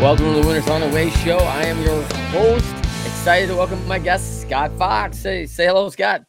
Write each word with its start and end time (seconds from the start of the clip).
Welcome 0.00 0.26
to 0.26 0.40
the 0.40 0.46
Winners 0.46 0.68
on 0.68 0.80
the 0.80 0.86
Way 0.90 1.10
show. 1.10 1.38
I 1.38 1.64
am 1.64 1.82
your 1.82 2.00
host. 2.30 2.64
Excited 3.04 3.48
to 3.48 3.56
welcome 3.56 3.84
my 3.88 3.98
guest, 3.98 4.42
Scott 4.42 4.70
Fox. 4.78 5.18
Say, 5.18 5.44
say 5.44 5.66
hello, 5.66 5.90
Scott. 5.90 6.22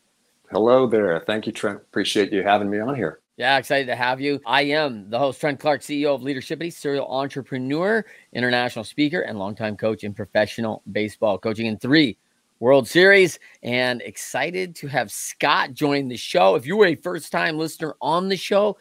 Hello 0.49 0.87
there. 0.87 1.19
Thank 1.27 1.45
you, 1.45 1.51
Trent. 1.51 1.77
Appreciate 1.77 2.34
you 2.34 2.41
having 2.41 2.67
me 2.67 2.79
on 2.79 2.95
here. 2.95 3.20
Yeah, 3.37 3.59
excited 3.59 3.85
to 3.85 3.95
have 3.95 4.20
you. 4.20 4.41
I 4.43 4.63
am 4.63 5.11
the 5.11 5.20
host, 5.20 5.39
Trent 5.39 5.59
Clark, 5.59 5.81
CEO 5.81 6.15
of 6.15 6.21
Leadershipity, 6.21 6.73
serial 6.73 7.05
entrepreneur, 7.13 8.03
international 8.34 8.85
speaker, 8.85 9.21
and 9.21 9.37
longtime 9.37 9.77
coach 9.77 10.04
in 10.04 10.15
professional 10.15 10.81
baseball, 10.91 11.37
coaching 11.37 11.67
in 11.67 11.77
three 11.77 12.17
World 12.59 12.87
Series, 12.87 13.37
and 13.61 14.01
excited 14.01 14.76
to 14.77 14.87
have 14.87 15.11
Scott 15.11 15.76
join 15.76 16.07
the 16.07 16.17
show. 16.17 16.55
If 16.55 16.65
you 16.65 16.76
were 16.76 16.87
a 16.87 16.95
first 16.95 17.31
time 17.31 17.59
listener 17.59 17.93
on 18.01 18.29
the 18.29 18.35
show, 18.35 18.77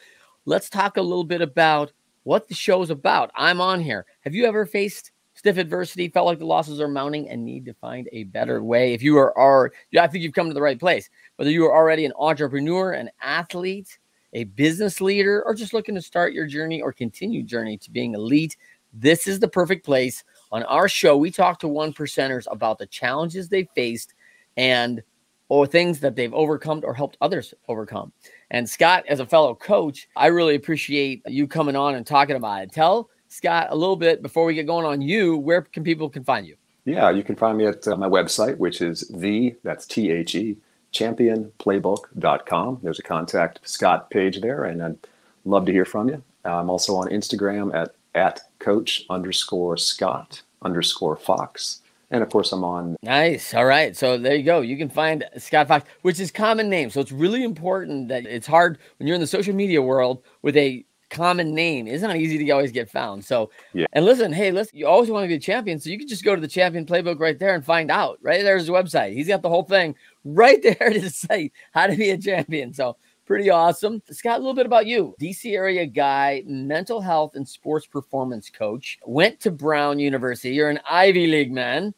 let's 0.46 0.70
talk 0.70 0.96
a 0.96 1.02
little 1.02 1.24
bit 1.24 1.42
about 1.42 1.92
what 2.28 2.46
the 2.46 2.54
show's 2.54 2.90
about. 2.90 3.30
I'm 3.34 3.58
on 3.58 3.80
here. 3.80 4.04
Have 4.20 4.34
you 4.34 4.44
ever 4.44 4.66
faced 4.66 5.12
stiff 5.32 5.56
adversity, 5.56 6.10
felt 6.10 6.26
like 6.26 6.38
the 6.38 6.44
losses 6.44 6.78
are 6.78 6.86
mounting, 6.86 7.26
and 7.30 7.42
need 7.42 7.64
to 7.64 7.72
find 7.72 8.06
a 8.12 8.24
better 8.24 8.62
way? 8.62 8.92
If 8.92 9.02
you 9.02 9.16
are, 9.16 9.36
are 9.38 9.72
I 9.98 10.06
think 10.08 10.22
you've 10.22 10.34
come 10.34 10.48
to 10.48 10.52
the 10.52 10.60
right 10.60 10.78
place. 10.78 11.08
Whether 11.36 11.50
you 11.50 11.64
are 11.64 11.74
already 11.74 12.04
an 12.04 12.12
entrepreneur, 12.18 12.92
an 12.92 13.08
athlete, 13.22 13.98
a 14.34 14.44
business 14.44 15.00
leader, 15.00 15.42
or 15.46 15.54
just 15.54 15.72
looking 15.72 15.94
to 15.94 16.02
start 16.02 16.34
your 16.34 16.46
journey 16.46 16.82
or 16.82 16.92
continue 16.92 17.42
journey 17.42 17.78
to 17.78 17.90
being 17.90 18.12
elite, 18.12 18.58
this 18.92 19.26
is 19.26 19.40
the 19.40 19.48
perfect 19.48 19.86
place. 19.86 20.22
On 20.52 20.62
our 20.64 20.86
show, 20.86 21.16
we 21.16 21.30
talk 21.30 21.58
to 21.60 21.68
one 21.68 21.94
percenters 21.94 22.44
about 22.50 22.78
the 22.78 22.86
challenges 22.88 23.48
they 23.48 23.70
faced 23.74 24.12
and 24.58 25.02
or 25.48 25.66
things 25.66 26.00
that 26.00 26.14
they've 26.14 26.34
overcome 26.34 26.82
or 26.84 26.92
helped 26.92 27.16
others 27.22 27.54
overcome. 27.68 28.12
And 28.50 28.68
Scott, 28.68 29.04
as 29.08 29.20
a 29.20 29.26
fellow 29.26 29.54
coach, 29.54 30.08
I 30.16 30.28
really 30.28 30.54
appreciate 30.54 31.22
you 31.26 31.46
coming 31.46 31.76
on 31.76 31.94
and 31.94 32.06
talking 32.06 32.36
about 32.36 32.62
it. 32.62 32.72
Tell 32.72 33.10
Scott 33.28 33.68
a 33.70 33.76
little 33.76 33.96
bit 33.96 34.22
before 34.22 34.44
we 34.44 34.54
get 34.54 34.66
going 34.66 34.86
on 34.86 35.02
you, 35.02 35.36
where 35.36 35.62
can 35.62 35.84
people 35.84 36.08
can 36.08 36.24
find 36.24 36.46
you? 36.46 36.56
Yeah, 36.84 37.10
you 37.10 37.22
can 37.22 37.36
find 37.36 37.58
me 37.58 37.66
at 37.66 37.86
uh, 37.86 37.96
my 37.96 38.08
website, 38.08 38.56
which 38.56 38.80
is 38.80 39.06
the 39.08 39.54
that's 39.62 39.86
T 39.86 40.10
H 40.10 40.34
E 40.34 40.56
championplaybook.com. 40.92 42.80
There's 42.82 42.98
a 42.98 43.02
contact 43.02 43.60
Scott 43.64 44.08
page 44.10 44.40
there, 44.40 44.64
and 44.64 44.82
I'd 44.82 44.96
love 45.44 45.66
to 45.66 45.72
hear 45.72 45.84
from 45.84 46.08
you. 46.08 46.22
I'm 46.44 46.70
also 46.70 46.96
on 46.96 47.08
Instagram 47.08 47.74
at 47.74 47.94
at 48.14 48.40
coach 48.58 49.04
underscore 49.10 49.76
Scott 49.76 50.42
underscore 50.62 51.16
Fox. 51.16 51.82
And 52.10 52.22
of 52.22 52.30
course, 52.30 52.52
I'm 52.52 52.64
on. 52.64 52.96
Nice. 53.02 53.52
All 53.52 53.66
right. 53.66 53.96
So 53.96 54.16
there 54.16 54.34
you 54.34 54.42
go. 54.42 54.62
You 54.62 54.78
can 54.78 54.88
find 54.88 55.24
Scott 55.36 55.68
Fox, 55.68 55.88
which 56.02 56.18
is 56.20 56.30
common 56.30 56.70
name. 56.70 56.90
So 56.90 57.00
it's 57.00 57.12
really 57.12 57.44
important 57.44 58.08
that 58.08 58.26
it's 58.26 58.46
hard 58.46 58.78
when 58.98 59.06
you're 59.06 59.14
in 59.14 59.20
the 59.20 59.26
social 59.26 59.54
media 59.54 59.82
world 59.82 60.22
with 60.42 60.56
a 60.56 60.86
common 61.10 61.54
name. 61.54 61.86
It's 61.86 62.02
not 62.02 62.16
easy 62.16 62.38
to 62.38 62.50
always 62.50 62.72
get 62.72 62.90
found. 62.90 63.24
So, 63.24 63.50
yeah. 63.72 63.86
and 63.92 64.04
listen, 64.04 64.32
hey, 64.32 64.50
listen, 64.50 64.78
you 64.78 64.86
always 64.86 65.10
want 65.10 65.24
to 65.24 65.28
be 65.28 65.34
a 65.34 65.40
champion. 65.40 65.78
So 65.80 65.90
you 65.90 65.98
can 65.98 66.08
just 66.08 66.24
go 66.24 66.34
to 66.34 66.40
the 66.40 66.48
champion 66.48 66.86
playbook 66.86 67.18
right 67.18 67.38
there 67.38 67.54
and 67.54 67.64
find 67.64 67.90
out. 67.90 68.18
Right 68.22 68.42
there's 68.42 68.66
the 68.66 68.72
website. 68.72 69.12
He's 69.12 69.28
got 69.28 69.42
the 69.42 69.48
whole 69.48 69.64
thing 69.64 69.94
right 70.24 70.62
there 70.78 70.90
to 70.90 71.10
say 71.10 71.52
how 71.72 71.86
to 71.86 71.96
be 71.96 72.10
a 72.10 72.18
champion. 72.18 72.72
So 72.72 72.96
pretty 73.28 73.50
awesome. 73.50 74.02
Scott, 74.10 74.36
a 74.36 74.38
little 74.38 74.54
bit 74.54 74.64
about 74.64 74.86
you. 74.86 75.14
DC 75.20 75.52
area 75.52 75.84
guy, 75.84 76.42
mental 76.46 76.98
health 77.02 77.36
and 77.36 77.46
sports 77.46 77.86
performance 77.86 78.48
coach, 78.48 78.98
went 79.04 79.38
to 79.40 79.50
Brown 79.50 79.98
University. 79.98 80.54
You're 80.54 80.70
an 80.70 80.80
Ivy 80.90 81.26
League 81.26 81.52
man. 81.52 81.94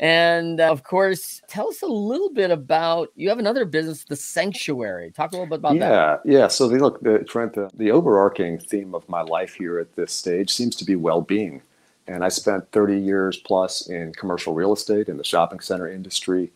And 0.00 0.60
uh, 0.60 0.72
of 0.72 0.82
course, 0.82 1.40
tell 1.46 1.68
us 1.68 1.82
a 1.82 1.86
little 1.86 2.30
bit 2.30 2.50
about 2.50 3.10
you 3.14 3.28
have 3.28 3.38
another 3.38 3.64
business, 3.64 4.04
the 4.04 4.16
Sanctuary. 4.16 5.12
Talk 5.12 5.30
a 5.30 5.36
little 5.36 5.46
bit 5.46 5.60
about 5.60 5.76
yeah, 5.76 5.88
that. 5.88 6.20
Yeah, 6.24 6.38
yeah. 6.38 6.48
So 6.48 6.66
the, 6.66 6.78
look, 6.78 7.00
the, 7.00 7.20
Trent, 7.20 7.54
the, 7.54 7.70
the 7.74 7.92
overarching 7.92 8.58
theme 8.58 8.92
of 8.92 9.08
my 9.08 9.22
life 9.22 9.54
here 9.54 9.78
at 9.78 9.94
this 9.94 10.12
stage 10.12 10.50
seems 10.50 10.74
to 10.76 10.84
be 10.84 10.96
well-being. 10.96 11.62
And 12.08 12.24
I 12.24 12.28
spent 12.28 12.68
30 12.72 12.98
years 12.98 13.36
plus 13.36 13.88
in 13.88 14.12
commercial 14.14 14.52
real 14.52 14.72
estate 14.72 15.08
in 15.08 15.16
the 15.16 15.22
shopping 15.22 15.60
center 15.60 15.86
industry. 15.86 16.50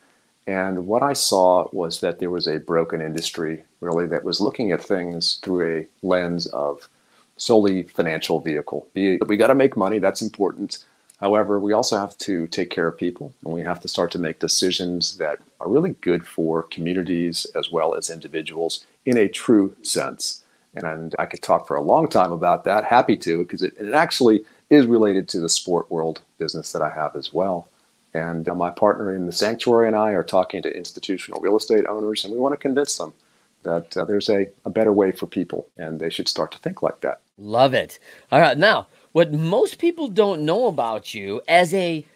And 0.47 0.87
what 0.87 1.03
I 1.03 1.13
saw 1.13 1.69
was 1.73 2.01
that 2.01 2.21
there 2.21 2.31
was 2.31 2.47
a 2.47 2.61
broken 2.61 3.01
industry, 3.01 3.65
really, 3.81 4.07
that 4.07 4.25
was 4.25 4.41
looking 4.41 4.71
at 4.71 4.83
things 4.83 5.41
through 5.43 5.79
a 5.79 6.07
lens 6.07 6.47
of 6.49 6.89
solely 7.37 7.83
financial 7.85 8.41
vehicle. 8.41 8.87
We 8.95 9.37
got 9.37 9.49
to 9.49 9.55
make 9.55 9.77
money, 9.77 9.99
that's 9.99 10.23
important. 10.23 10.85
However, 11.21 11.59
we 11.59 11.73
also 11.73 11.99
have 11.99 12.17
to 12.19 12.47
take 12.49 12.71
care 12.71 12.87
of 12.87 12.97
people 12.97 13.33
and 13.45 13.55
we 13.55 13.63
have 13.63 13.81
to 13.81 13.89
start 13.89 14.11
to 14.13 14.19
make 14.19 14.39
decisions 14.39 15.17
that 15.17 15.39
are 15.61 15.69
really 15.69 15.95
good 16.01 16.27
for 16.27 16.63
communities 16.65 17.47
as 17.55 17.73
well 17.73 17.95
as 17.95 18.11
individuals 18.11 18.87
in 19.05 19.17
a 19.17 19.29
true 19.29 19.75
sense. 19.83 20.45
And 20.75 21.15
I 21.19 21.25
could 21.25 21.43
talk 21.43 21.67
for 21.67 21.77
a 21.77 21.83
long 21.83 22.07
time 22.07 22.33
about 22.33 22.65
that. 22.65 22.85
Happy 22.85 23.17
to, 23.17 23.39
because 23.39 23.63
it, 23.63 23.75
it 23.81 23.95
actually 23.95 24.45
is 24.69 24.87
related 24.87 25.27
to 25.31 25.41
the 25.41 25.49
sport 25.49 25.91
world 25.91 26.21
business 26.39 26.73
that 26.73 26.83
I 26.83 26.91
have 26.91 27.17
as 27.17 27.33
well. 27.33 27.69
And 28.15 28.49
uh, 28.49 28.55
my 28.55 28.71
partner 28.71 29.15
in 29.15 29.27
the 29.27 29.33
sanctuary 29.33 29.89
and 29.89 29.97
I 29.97 30.13
are 30.13 30.23
talking 30.23 30.63
to 30.63 30.75
institutional 30.75 31.41
real 31.41 31.57
estate 31.57 31.87
owners, 31.87 32.25
and 32.25 32.33
we 32.33 32.39
want 32.41 32.53
to 32.55 32.57
convince 32.57 32.97
them 32.97 33.13
that 33.67 33.97
uh, 33.97 34.05
there's 34.05 34.31
a, 34.31 34.47
a 34.65 34.71
better 34.71 34.93
way 34.93 35.13
for 35.13 35.27
people 35.27 35.67
and 35.77 35.99
they 35.99 36.09
should 36.09 36.29
start 36.29 36.53
to 36.53 36.59
think 36.59 36.83
like 36.83 37.01
that. 37.01 37.21
Love 37.37 37.75
it. 37.75 37.99
All 38.31 38.41
right. 38.41 38.57
Now, 38.57 38.87
what 39.13 39.33
most 39.33 39.79
people 39.79 40.09
don't 40.09 40.43
know 40.43 40.69
about 40.69 41.13
you 41.13 41.43
as 41.49 41.75
a 41.75 42.07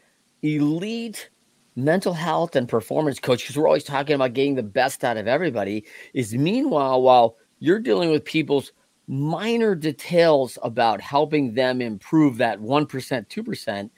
elite 0.42 1.28
mental 1.76 2.12
health 2.14 2.56
and 2.56 2.68
performance 2.68 3.18
coach, 3.18 3.42
because 3.42 3.56
we're 3.56 3.66
always 3.66 3.84
talking 3.84 4.14
about 4.14 4.32
getting 4.32 4.54
the 4.54 4.62
best 4.62 5.04
out 5.04 5.16
of 5.16 5.26
everybody, 5.26 5.84
is 6.14 6.34
meanwhile, 6.34 7.02
while 7.02 7.36
you're 7.58 7.78
dealing 7.78 8.10
with 8.10 8.24
people's 8.24 8.72
minor 9.06 9.74
details 9.74 10.56
about 10.62 11.00
helping 11.00 11.54
them 11.54 11.80
improve 11.80 12.36
that 12.36 12.60
1%, 12.60 12.86
2%, 12.86 13.90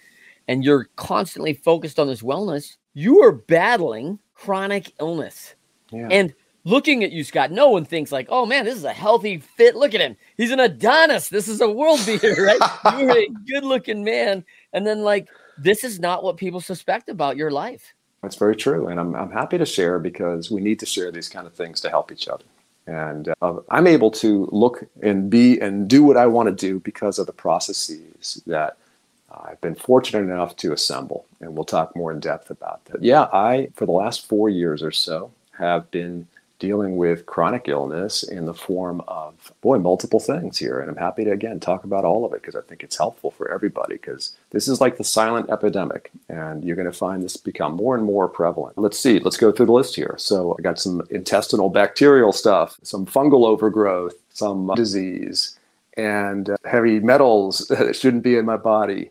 and 0.48 0.64
you're 0.64 0.88
constantly 0.96 1.54
focused 1.54 1.98
on 1.98 2.06
this 2.06 2.22
wellness, 2.22 2.76
you 2.94 3.22
are 3.22 3.32
battling 3.32 4.18
chronic 4.34 4.92
illness. 5.00 5.54
Yeah. 5.90 6.08
And 6.10 6.34
looking 6.64 7.04
at 7.04 7.12
you, 7.12 7.24
Scott, 7.24 7.50
no 7.50 7.68
one 7.70 7.84
thinks 7.84 8.12
like, 8.12 8.26
oh 8.30 8.46
man, 8.46 8.64
this 8.64 8.76
is 8.76 8.84
a 8.84 8.92
healthy, 8.92 9.38
fit. 9.38 9.76
Look 9.76 9.94
at 9.94 10.00
him. 10.00 10.16
He's 10.36 10.50
an 10.50 10.60
Adonis. 10.60 11.28
This 11.28 11.48
is 11.48 11.60
a 11.60 11.70
world 11.70 12.00
beater, 12.06 12.34
right? 12.38 12.60
You're 12.98 13.18
a 13.18 13.28
good 13.46 13.64
looking 13.64 14.04
man. 14.04 14.44
And 14.72 14.86
then, 14.86 15.02
like, 15.02 15.28
this 15.58 15.84
is 15.84 16.00
not 16.00 16.22
what 16.24 16.36
people 16.36 16.60
suspect 16.60 17.08
about 17.08 17.36
your 17.36 17.50
life. 17.50 17.94
That's 18.22 18.36
very 18.36 18.56
true. 18.56 18.88
And 18.88 19.00
I'm, 19.00 19.14
I'm 19.14 19.30
happy 19.30 19.58
to 19.58 19.66
share 19.66 19.98
because 19.98 20.50
we 20.50 20.60
need 20.60 20.78
to 20.80 20.86
share 20.86 21.10
these 21.10 21.28
kind 21.28 21.46
of 21.46 21.54
things 21.54 21.80
to 21.80 21.90
help 21.90 22.12
each 22.12 22.28
other. 22.28 22.44
And 22.86 23.32
uh, 23.42 23.56
I'm 23.70 23.86
able 23.86 24.10
to 24.12 24.48
look 24.50 24.84
and 25.02 25.30
be 25.30 25.60
and 25.60 25.88
do 25.88 26.02
what 26.02 26.16
I 26.16 26.26
want 26.26 26.48
to 26.48 26.54
do 26.54 26.80
because 26.80 27.18
of 27.18 27.26
the 27.26 27.32
processes 27.32 28.42
that 28.46 28.76
I've 29.32 29.60
been 29.60 29.74
fortunate 29.74 30.30
enough 30.30 30.56
to 30.56 30.72
assemble. 30.72 31.26
And 31.40 31.54
we'll 31.54 31.64
talk 31.64 31.96
more 31.96 32.12
in 32.12 32.20
depth 32.20 32.50
about 32.50 32.84
that. 32.86 33.02
Yeah, 33.02 33.22
I, 33.32 33.68
for 33.74 33.86
the 33.86 33.92
last 33.92 34.26
four 34.26 34.48
years 34.48 34.82
or 34.82 34.92
so, 34.92 35.32
have 35.58 35.90
been 35.90 36.26
dealing 36.62 36.96
with 36.96 37.26
chronic 37.26 37.66
illness 37.66 38.22
in 38.22 38.46
the 38.46 38.54
form 38.54 39.02
of, 39.08 39.52
boy, 39.62 39.78
multiple 39.78 40.20
things 40.20 40.56
here. 40.58 40.78
And 40.78 40.88
I'm 40.88 40.96
happy 40.96 41.24
to, 41.24 41.32
again, 41.32 41.58
talk 41.58 41.82
about 41.82 42.04
all 42.04 42.24
of 42.24 42.32
it 42.34 42.40
because 42.40 42.54
I 42.54 42.60
think 42.60 42.84
it's 42.84 42.96
helpful 42.96 43.32
for 43.32 43.50
everybody 43.50 43.94
because 43.94 44.36
this 44.50 44.68
is 44.68 44.80
like 44.80 44.96
the 44.96 45.02
silent 45.02 45.50
epidemic 45.50 46.12
and 46.28 46.62
you're 46.62 46.76
going 46.76 46.86
to 46.86 46.96
find 46.96 47.20
this 47.20 47.36
become 47.36 47.74
more 47.74 47.96
and 47.96 48.04
more 48.04 48.28
prevalent. 48.28 48.78
Let's 48.78 48.96
see, 48.96 49.18
let's 49.18 49.36
go 49.36 49.50
through 49.50 49.66
the 49.66 49.72
list 49.72 49.96
here. 49.96 50.14
So 50.18 50.54
I 50.56 50.62
got 50.62 50.78
some 50.78 51.02
intestinal 51.10 51.68
bacterial 51.68 52.32
stuff, 52.32 52.78
some 52.84 53.06
fungal 53.06 53.44
overgrowth, 53.44 54.14
some 54.32 54.70
disease, 54.76 55.58
and 55.96 56.48
uh, 56.48 56.56
heavy 56.64 57.00
metals 57.00 57.66
that 57.70 57.96
shouldn't 57.96 58.22
be 58.22 58.36
in 58.36 58.44
my 58.44 58.56
body. 58.56 59.10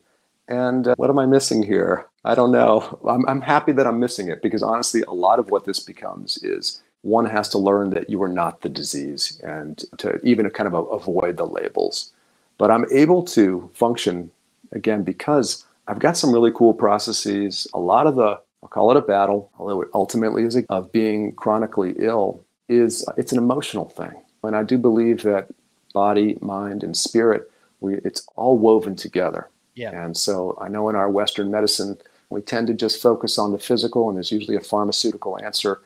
And 0.52 0.90
uh, 0.90 0.96
what 0.98 1.10
am 1.10 1.18
I 1.18 1.26
missing 1.26 1.64
here? 1.64 2.08
I 2.26 2.36
don't 2.36 2.52
know. 2.52 3.00
I'm, 3.08 3.26
I'm 3.28 3.42
happy 3.42 3.72
that 3.72 3.88
I'm 3.88 4.02
missing 4.02 4.28
it 4.28 4.42
because 4.42 4.62
honestly, 4.62 5.02
a 5.08 5.14
lot 5.14 5.40
of 5.40 5.50
what 5.50 5.64
this 5.64 5.80
becomes 5.80 6.44
is 6.44 6.84
one 7.04 7.26
has 7.26 7.48
to 7.50 7.58
learn 7.58 7.92
that 7.92 8.10
you 8.10 8.22
are 8.22 8.28
not 8.28 8.60
the 8.60 8.68
disease 8.68 9.40
and 9.46 9.84
to 10.00 10.20
even 10.24 10.50
kind 10.50 10.68
of 10.68 10.74
avoid 10.92 11.38
the 11.38 11.48
labels. 11.48 12.12
But 12.58 12.70
I'm 12.70 12.86
able 12.92 13.24
to 13.38 13.72
function 13.74 14.30
again 14.74 15.04
because 15.04 15.66
I've 15.88 16.00
got 16.00 16.18
some 16.18 16.34
really 16.34 16.52
cool 16.54 16.74
processes. 16.74 17.66
A 17.74 17.80
lot 17.80 18.06
of 18.06 18.16
the, 18.16 18.38
I'll 18.62 18.70
call 18.70 18.92
it 18.92 18.98
a 18.98 19.02
battle, 19.02 19.50
although 19.58 19.82
it 19.82 19.90
ultimately 19.94 20.44
is 20.44 20.58
a, 20.58 20.66
of 20.68 20.92
being 20.92 21.32
chronically 21.32 21.96
ill, 21.98 22.44
is 22.68 23.06
it's 23.16 23.32
an 23.32 23.38
emotional 23.38 23.88
thing. 23.88 24.12
And 24.44 24.58
I 24.58 24.64
do 24.64 24.78
believe 24.78 25.24
that 25.24 25.48
body, 25.94 26.38
mind, 26.42 26.84
and 26.84 26.96
spirit, 26.96 27.50
we, 27.80 27.96
it's 28.04 28.28
all 28.36 28.58
woven 28.58 28.98
together. 28.98 29.48
Yeah. 29.76 29.92
And 29.92 30.16
so 30.16 30.58
I 30.60 30.68
know 30.68 30.90
in 30.90 30.96
our 30.96 31.10
Western 31.10 31.50
medicine, 31.52 31.98
we 32.30 32.42
tend 32.42 32.68
to 32.68 32.74
just 32.74 33.02
focus 33.02 33.38
on 33.38 33.52
the 33.52 33.60
physical, 33.60 34.08
and 34.08 34.18
there's 34.18 34.32
usually 34.32 34.58
a 34.58 34.62
pharmaceutical 34.62 35.40
answer. 35.44 35.82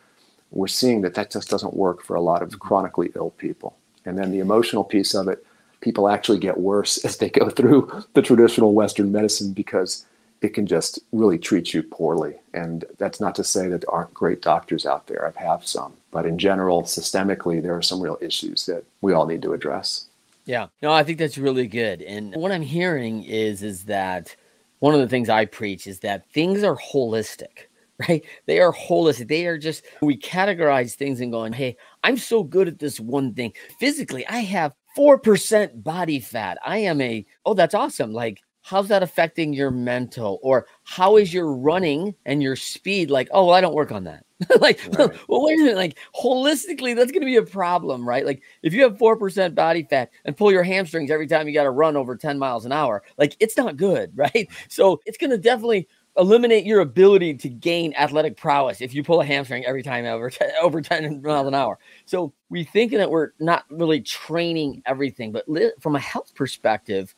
We're 0.51 0.67
seeing 0.67 1.01
that 1.01 1.15
that 1.15 1.31
just 1.31 1.49
doesn't 1.49 1.75
work 1.75 2.03
for 2.03 2.15
a 2.15 2.21
lot 2.21 2.41
of 2.41 2.49
mm-hmm. 2.49 2.59
chronically 2.59 3.11
ill 3.15 3.31
people. 3.31 3.75
And 4.05 4.17
then 4.17 4.31
the 4.31 4.39
emotional 4.39 4.83
piece 4.83 5.15
of 5.15 5.27
it, 5.27 5.45
people 5.81 6.07
actually 6.07 6.39
get 6.39 6.59
worse 6.59 6.97
as 7.05 7.17
they 7.17 7.29
go 7.29 7.49
through 7.49 8.03
the 8.13 8.21
traditional 8.21 8.73
Western 8.73 9.11
medicine 9.11 9.53
because 9.53 10.05
it 10.41 10.53
can 10.53 10.67
just 10.67 10.99
really 11.11 11.39
treat 11.39 11.73
you 11.73 11.81
poorly. 11.81 12.35
And 12.53 12.85
that's 12.97 13.19
not 13.19 13.35
to 13.35 13.43
say 13.43 13.67
that 13.67 13.81
there 13.81 13.91
aren't 13.91 14.13
great 14.13 14.41
doctors 14.41 14.85
out 14.85 15.07
there. 15.07 15.23
I 15.23 15.27
have 15.27 15.59
had 15.59 15.67
some. 15.67 15.93
But 16.11 16.25
in 16.25 16.37
general, 16.37 16.83
systemically, 16.83 17.61
there 17.61 17.75
are 17.75 17.81
some 17.81 18.01
real 18.01 18.17
issues 18.21 18.65
that 18.67 18.83
we 19.01 19.13
all 19.13 19.25
need 19.25 19.41
to 19.41 19.53
address. 19.53 20.04
Yeah. 20.45 20.67
No, 20.81 20.91
I 20.91 21.03
think 21.03 21.17
that's 21.17 21.37
really 21.37 21.67
good. 21.67 22.01
And 22.01 22.35
what 22.35 22.51
I'm 22.51 22.61
hearing 22.61 23.23
is 23.23 23.63
is 23.63 23.85
that 23.85 24.35
one 24.79 24.93
of 24.93 24.99
the 24.99 25.07
things 25.07 25.29
I 25.29 25.45
preach 25.45 25.87
is 25.87 25.99
that 26.01 26.29
things 26.31 26.63
are 26.63 26.77
holistic, 26.77 27.67
right? 28.07 28.23
They 28.45 28.59
are 28.59 28.73
holistic. 28.73 29.27
They 29.27 29.47
are 29.47 29.57
just, 29.57 29.85
we 30.01 30.17
categorize 30.17 30.93
things 30.93 31.19
and 31.21 31.31
going, 31.31 31.53
hey, 31.53 31.77
I'm 32.03 32.17
so 32.17 32.43
good 32.43 32.67
at 32.67 32.79
this 32.79 32.99
one 32.99 33.33
thing. 33.33 33.53
Physically, 33.79 34.25
I 34.27 34.39
have 34.39 34.73
4% 34.95 35.83
body 35.83 36.19
fat. 36.19 36.57
I 36.63 36.77
am 36.79 37.01
a, 37.01 37.25
oh, 37.45 37.55
that's 37.55 37.73
awesome. 37.73 38.13
Like, 38.13 38.41
how's 38.65 38.87
that 38.87 39.03
affecting 39.03 39.53
your 39.53 39.69
mental? 39.69 40.39
Or 40.41 40.65
how 40.85 41.17
is 41.17 41.31
your 41.31 41.53
running 41.53 42.15
and 42.25 42.41
your 42.41 42.55
speed? 42.55 43.11
Like, 43.11 43.27
oh, 43.31 43.45
well, 43.45 43.55
I 43.55 43.61
don't 43.61 43.75
work 43.75 43.91
on 43.91 44.05
that. 44.05 44.25
like, 44.59 44.81
right. 44.97 45.11
well, 45.29 45.45
wait 45.45 45.59
a 45.59 45.63
minute. 45.63 45.75
Like, 45.75 45.99
holistically, 46.19 46.95
that's 46.95 47.11
going 47.11 47.21
to 47.21 47.27
be 47.27 47.35
a 47.35 47.43
problem, 47.43 48.09
right? 48.09 48.25
Like, 48.25 48.41
if 48.63 48.73
you 48.73 48.81
have 48.81 48.97
4% 48.97 49.53
body 49.53 49.85
fat 49.87 50.09
and 50.25 50.35
pull 50.35 50.51
your 50.51 50.63
hamstrings 50.63 51.11
every 51.11 51.27
time 51.27 51.47
you 51.47 51.53
got 51.53 51.65
to 51.65 51.69
run 51.69 51.95
over 51.95 52.15
10 52.15 52.39
miles 52.39 52.65
an 52.65 52.71
hour, 52.71 53.03
like, 53.19 53.35
it's 53.39 53.55
not 53.55 53.77
good, 53.77 54.11
right? 54.15 54.49
So, 54.67 54.99
it's 55.05 55.19
going 55.19 55.29
to 55.29 55.37
definitely 55.37 55.87
eliminate 56.17 56.65
your 56.65 56.79
ability 56.79 57.35
to 57.35 57.49
gain 57.49 57.93
athletic 57.95 58.35
prowess 58.35 58.81
if 58.81 58.95
you 58.95 59.03
pull 59.03 59.21
a 59.21 59.25
hamstring 59.25 59.63
every 59.65 59.83
time 59.83 60.05
over 60.05 60.31
10, 60.31 60.49
over 60.59 60.81
10 60.81 61.21
miles 61.21 61.45
an 61.45 61.53
hour. 61.53 61.77
So, 62.07 62.33
we 62.49 62.63
think 62.63 62.93
that 62.93 63.11
we're 63.11 63.29
not 63.39 63.65
really 63.69 64.01
training 64.01 64.81
everything, 64.87 65.31
but 65.31 65.47
li- 65.47 65.73
from 65.79 65.95
a 65.95 65.99
health 65.99 66.33
perspective, 66.33 67.13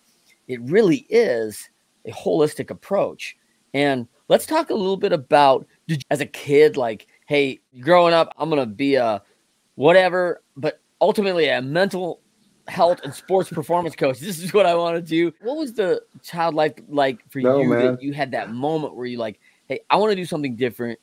it 0.48 0.62
really 0.62 1.06
is 1.10 1.70
a 2.06 2.12
holistic 2.12 2.70
approach. 2.70 3.36
And 3.74 4.08
let's 4.30 4.46
talk 4.46 4.70
a 4.70 4.74
little 4.74 4.98
bit 4.98 5.14
about 5.14 5.68
did 5.88 6.04
as 6.10 6.22
a 6.22 6.26
kid, 6.26 6.78
like, 6.78 7.08
hey, 7.28 7.60
growing 7.80 8.14
up, 8.14 8.34
I'm 8.38 8.50
gonna 8.50 8.66
be 8.66 8.96
a 8.96 9.22
whatever, 9.76 10.42
but 10.56 10.82
ultimately 11.02 11.48
a 11.50 11.62
mental 11.62 12.22
health 12.68 13.00
and 13.04 13.14
sports 13.14 13.50
performance 13.50 13.96
coach. 13.96 14.20
This 14.28 14.42
is 14.42 14.54
what 14.54 14.66
I 14.66 14.76
want 14.76 14.96
to 14.96 15.02
do. 15.02 15.34
What 15.42 15.58
was 15.58 15.74
the 15.74 16.02
child 16.24 16.56
life 16.56 16.74
like 16.90 17.20
for 17.30 17.40
no, 17.40 17.62
you 17.62 17.70
man. 17.70 17.86
that 17.86 18.02
you 18.02 18.14
had 18.14 18.32
that 18.32 18.52
moment 18.52 18.96
where 18.96 19.06
you 19.06 19.18
like, 19.18 19.40
hey, 19.68 19.82
I 19.90 19.98
want 19.98 20.12
to 20.12 20.16
do 20.16 20.26
something 20.26 20.56
different. 20.56 21.00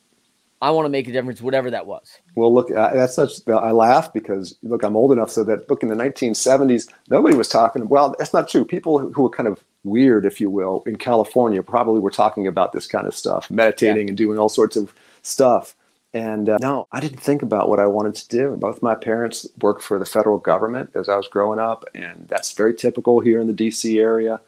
I 0.65 0.71
want 0.71 0.87
to 0.87 0.89
make 0.89 1.07
a 1.07 1.11
difference, 1.11 1.43
whatever 1.43 1.69
that 1.69 1.85
was. 1.85 2.17
Well, 2.33 2.51
look, 2.51 2.69
that's 2.69 3.13
such. 3.13 3.47
I 3.47 3.69
laugh 3.69 4.11
because 4.11 4.57
look, 4.63 4.81
I'm 4.81 4.95
old 4.95 5.11
enough 5.11 5.29
so 5.29 5.43
that 5.43 5.69
look 5.69 5.83
in 5.83 5.89
the 5.89 5.95
1970s, 5.95 6.91
nobody 7.07 7.35
was 7.35 7.47
talking. 7.47 7.87
Well, 7.87 8.15
that's 8.17 8.33
not 8.33 8.49
true. 8.49 8.65
People 8.65 8.97
who 8.97 9.21
were 9.21 9.29
kind 9.29 9.47
of 9.47 9.63
weird, 9.83 10.25
if 10.25 10.41
you 10.41 10.49
will, 10.49 10.81
in 10.87 10.95
California 10.95 11.61
probably 11.61 11.99
were 11.99 12.09
talking 12.09 12.47
about 12.47 12.73
this 12.73 12.87
kind 12.87 13.05
of 13.05 13.15
stuff, 13.15 13.51
meditating 13.51 14.07
yeah. 14.07 14.09
and 14.09 14.17
doing 14.17 14.39
all 14.39 14.49
sorts 14.49 14.75
of 14.75 14.91
stuff. 15.21 15.75
And 16.15 16.49
uh, 16.49 16.57
no, 16.59 16.87
I 16.91 16.99
didn't 16.99 17.19
think 17.19 17.43
about 17.43 17.69
what 17.69 17.79
I 17.79 17.85
wanted 17.85 18.15
to 18.15 18.27
do. 18.27 18.55
Both 18.55 18.81
my 18.81 18.95
parents 18.95 19.47
worked 19.61 19.83
for 19.83 19.99
the 19.99 20.05
federal 20.05 20.39
government 20.39 20.89
as 20.95 21.09
I 21.09 21.15
was 21.15 21.27
growing 21.27 21.59
up, 21.59 21.85
and 21.93 22.25
that's 22.27 22.53
very 22.53 22.73
typical 22.73 23.19
here 23.19 23.39
in 23.39 23.45
the 23.45 23.53
DC 23.53 24.01
area. 24.01 24.41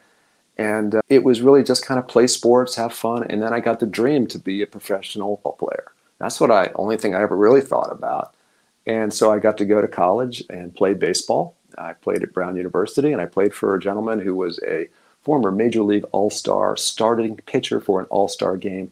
And 0.57 0.95
uh, 0.95 1.01
it 1.09 1.23
was 1.23 1.41
really 1.41 1.63
just 1.63 1.85
kind 1.85 1.99
of 1.99 2.07
play 2.07 2.25
sports, 2.25 2.73
have 2.75 2.91
fun, 2.91 3.21
and 3.29 3.39
then 3.43 3.53
I 3.53 3.59
got 3.59 3.79
the 3.79 3.85
dream 3.85 4.25
to 4.27 4.39
be 4.39 4.63
a 4.63 4.65
professional 4.65 5.37
player. 5.59 5.91
That's 6.19 6.39
what 6.39 6.51
I 6.51 6.71
only 6.75 6.97
thing 6.97 7.15
I 7.15 7.21
ever 7.21 7.35
really 7.35 7.61
thought 7.61 7.91
about. 7.91 8.33
And 8.85 9.13
so 9.13 9.31
I 9.31 9.39
got 9.39 9.57
to 9.57 9.65
go 9.65 9.81
to 9.81 9.87
college 9.87 10.43
and 10.49 10.73
play 10.73 10.93
baseball. 10.93 11.55
I 11.77 11.93
played 11.93 12.23
at 12.23 12.33
Brown 12.33 12.55
University, 12.55 13.11
and 13.11 13.21
I 13.21 13.25
played 13.25 13.53
for 13.53 13.75
a 13.75 13.79
gentleman 13.79 14.19
who 14.19 14.35
was 14.35 14.59
a 14.65 14.87
former 15.21 15.51
Major 15.51 15.83
League 15.83 16.05
All 16.13 16.29
Star, 16.29 16.77
starting 16.77 17.35
pitcher 17.45 17.81
for 17.81 17.99
an 17.99 18.07
All 18.09 18.27
Star 18.27 18.55
game. 18.57 18.91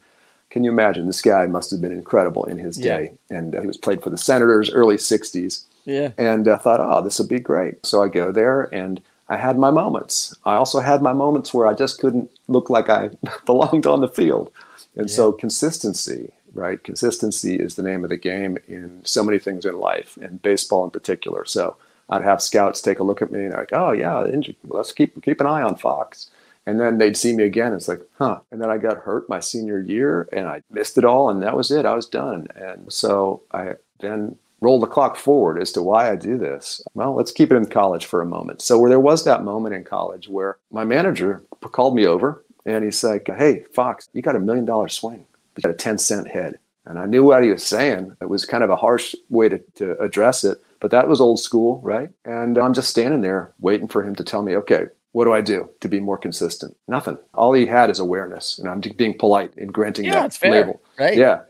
Can 0.50 0.64
you 0.64 0.72
imagine? 0.72 1.08
This 1.08 1.22
guy 1.22 1.48
must 1.48 1.72
have 1.72 1.82
been 1.82 1.92
incredible 1.92 2.44
in 2.46 2.58
his 2.58 2.78
day. 2.78 3.14
Yeah. 3.30 3.38
And 3.38 3.56
uh, 3.56 3.62
he 3.62 3.68
was 3.68 3.78
played 3.78 4.04
for 4.04 4.10
the 4.10 4.18
Senators, 4.18 4.70
early 4.70 4.98
60s. 4.98 5.64
Yeah. 5.86 6.12
And 6.18 6.48
I 6.48 6.58
thought, 6.58 6.80
oh, 6.80 7.02
this 7.02 7.20
would 7.20 7.30
be 7.30 7.40
great. 7.40 7.86
So 7.86 8.04
I 8.04 8.10
go 8.10 8.32
there 8.32 8.74
and 8.74 9.02
I 9.30 9.38
had 9.38 9.58
my 9.58 9.72
moments. 9.72 10.36
I 10.46 10.56
also 10.56 10.80
had 10.80 11.02
my 11.02 11.14
moments 11.14 11.54
where 11.54 11.68
I 11.68 11.74
just 11.74 12.00
couldn't 12.00 12.30
look 12.48 12.70
like 12.70 12.90
I 12.90 13.10
belonged 13.46 13.88
on 13.88 14.02
the 14.02 14.08
field. 14.08 14.52
And 14.96 15.10
yeah. 15.10 15.16
so 15.16 15.32
consistency, 15.32 16.32
right? 16.56 16.84
Consistency 16.84 17.56
is 17.56 17.76
the 17.76 17.84
name 17.84 18.04
of 18.04 18.10
the 18.10 18.18
game 18.18 18.58
in 18.68 19.02
so 19.04 19.24
many 19.24 19.38
things 19.38 19.66
in 19.66 19.78
life, 19.78 20.18
and 20.22 20.42
baseball 20.42 20.84
in 20.86 20.90
particular. 20.90 21.46
So 21.46 21.78
I'd 22.10 22.24
have 22.24 22.42
scouts 22.42 22.82
take 22.82 23.00
a 23.00 23.04
look 23.04 23.22
at 23.22 23.32
me 23.32 23.46
and 23.46 23.54
like, 23.54 23.74
oh 23.74 23.92
yeah, 23.92 24.26
let's 24.64 24.92
keep 24.92 25.22
keep 25.24 25.42
an 25.42 25.48
eye 25.48 25.62
on 25.62 25.76
Fox. 25.76 26.30
And 26.68 26.80
then 26.80 26.98
they'd 26.98 27.18
see 27.18 27.34
me 27.36 27.44
again. 27.44 27.74
It's 27.74 27.88
like, 27.88 28.02
huh. 28.18 28.40
And 28.52 28.60
then 28.60 28.72
I 28.72 28.78
got 28.78 28.98
hurt 28.98 29.30
my 29.30 29.40
senior 29.40 29.80
year 29.80 30.28
and 30.34 30.48
I 30.48 30.64
missed 30.72 30.98
it 30.98 31.06
all. 31.06 31.30
And 31.30 31.44
that 31.44 31.56
was 31.56 31.70
it. 31.70 31.86
I 31.86 31.94
was 31.94 32.08
done. 32.08 32.48
And 32.56 32.92
so 32.92 33.44
I 33.52 33.74
then 34.00 34.36
roll 34.62 34.80
the 34.80 34.88
clock 34.88 35.16
forward 35.16 35.62
as 35.62 35.72
to 35.74 35.84
why 35.84 36.10
I 36.10 36.16
do 36.16 36.40
this. 36.40 36.82
Well, 36.96 37.14
let's 37.14 37.32
keep 37.32 37.52
it 37.52 37.56
in 37.56 37.68
college 37.68 38.06
for 38.06 38.22
a 38.22 38.26
moment. 38.26 38.64
So 38.64 38.80
where 38.80 38.90
there 38.90 39.00
was 39.00 39.26
that 39.26 39.44
moment 39.44 39.76
in 39.76 39.84
college 39.84 40.28
where 40.28 40.58
my 40.72 40.84
manager 40.84 41.44
called 41.62 41.96
me 41.96 42.08
over 42.08 42.44
and 42.66 42.84
he's 42.84 43.04
like, 43.04 43.28
Hey, 43.28 43.66
Fox, 43.74 44.10
you 44.14 44.24
got 44.24 44.36
a 44.36 44.40
million 44.40 44.66
dollar 44.66 44.90
swing. 44.90 45.26
You 45.56 45.62
got 45.64 45.72
a 45.72 45.76
10 45.76 45.98
cent 45.98 46.28
head. 46.28 46.60
And 46.86 47.00
I 47.00 47.06
knew 47.06 47.24
what 47.24 47.44
he 47.44 47.50
was 47.50 47.66
saying. 47.66 48.16
It 48.22 48.30
was 48.30 48.46
kind 48.46 48.64
of 48.64 48.70
a 48.70 48.76
harsh 48.76 49.16
way 49.30 49.50
to, 49.50 49.60
to 49.76 49.98
address 50.00 50.44
it. 50.44 50.62
But 50.80 50.92
that 50.92 51.08
was 51.08 51.20
old 51.20 51.40
school, 51.40 51.82
right? 51.82 52.10
And 52.26 52.58
I'm 52.58 52.74
just 52.74 52.90
standing 52.90 53.22
there 53.22 53.54
waiting 53.60 53.88
for 53.88 54.04
him 54.04 54.14
to 54.16 54.24
tell 54.24 54.44
me, 54.44 54.56
okay, 54.58 54.86
what 55.14 55.26
do 55.26 55.34
I 55.34 55.42
do 55.42 55.70
to 55.80 55.88
be 55.88 56.00
more 56.00 56.18
consistent? 56.18 56.76
Nothing. 56.88 57.18
All 57.34 57.54
he 57.54 57.66
had 57.66 57.90
is 57.90 58.00
awareness, 58.00 58.60
and 58.60 58.68
I'm 58.68 58.82
being 58.82 59.18
polite 59.18 59.54
in 59.56 59.70
granting 59.70 60.06
yeah, 60.06 60.28
that 60.28 60.38
label. 60.44 60.82
Right? 61.00 61.18
Yeah. 61.18 61.42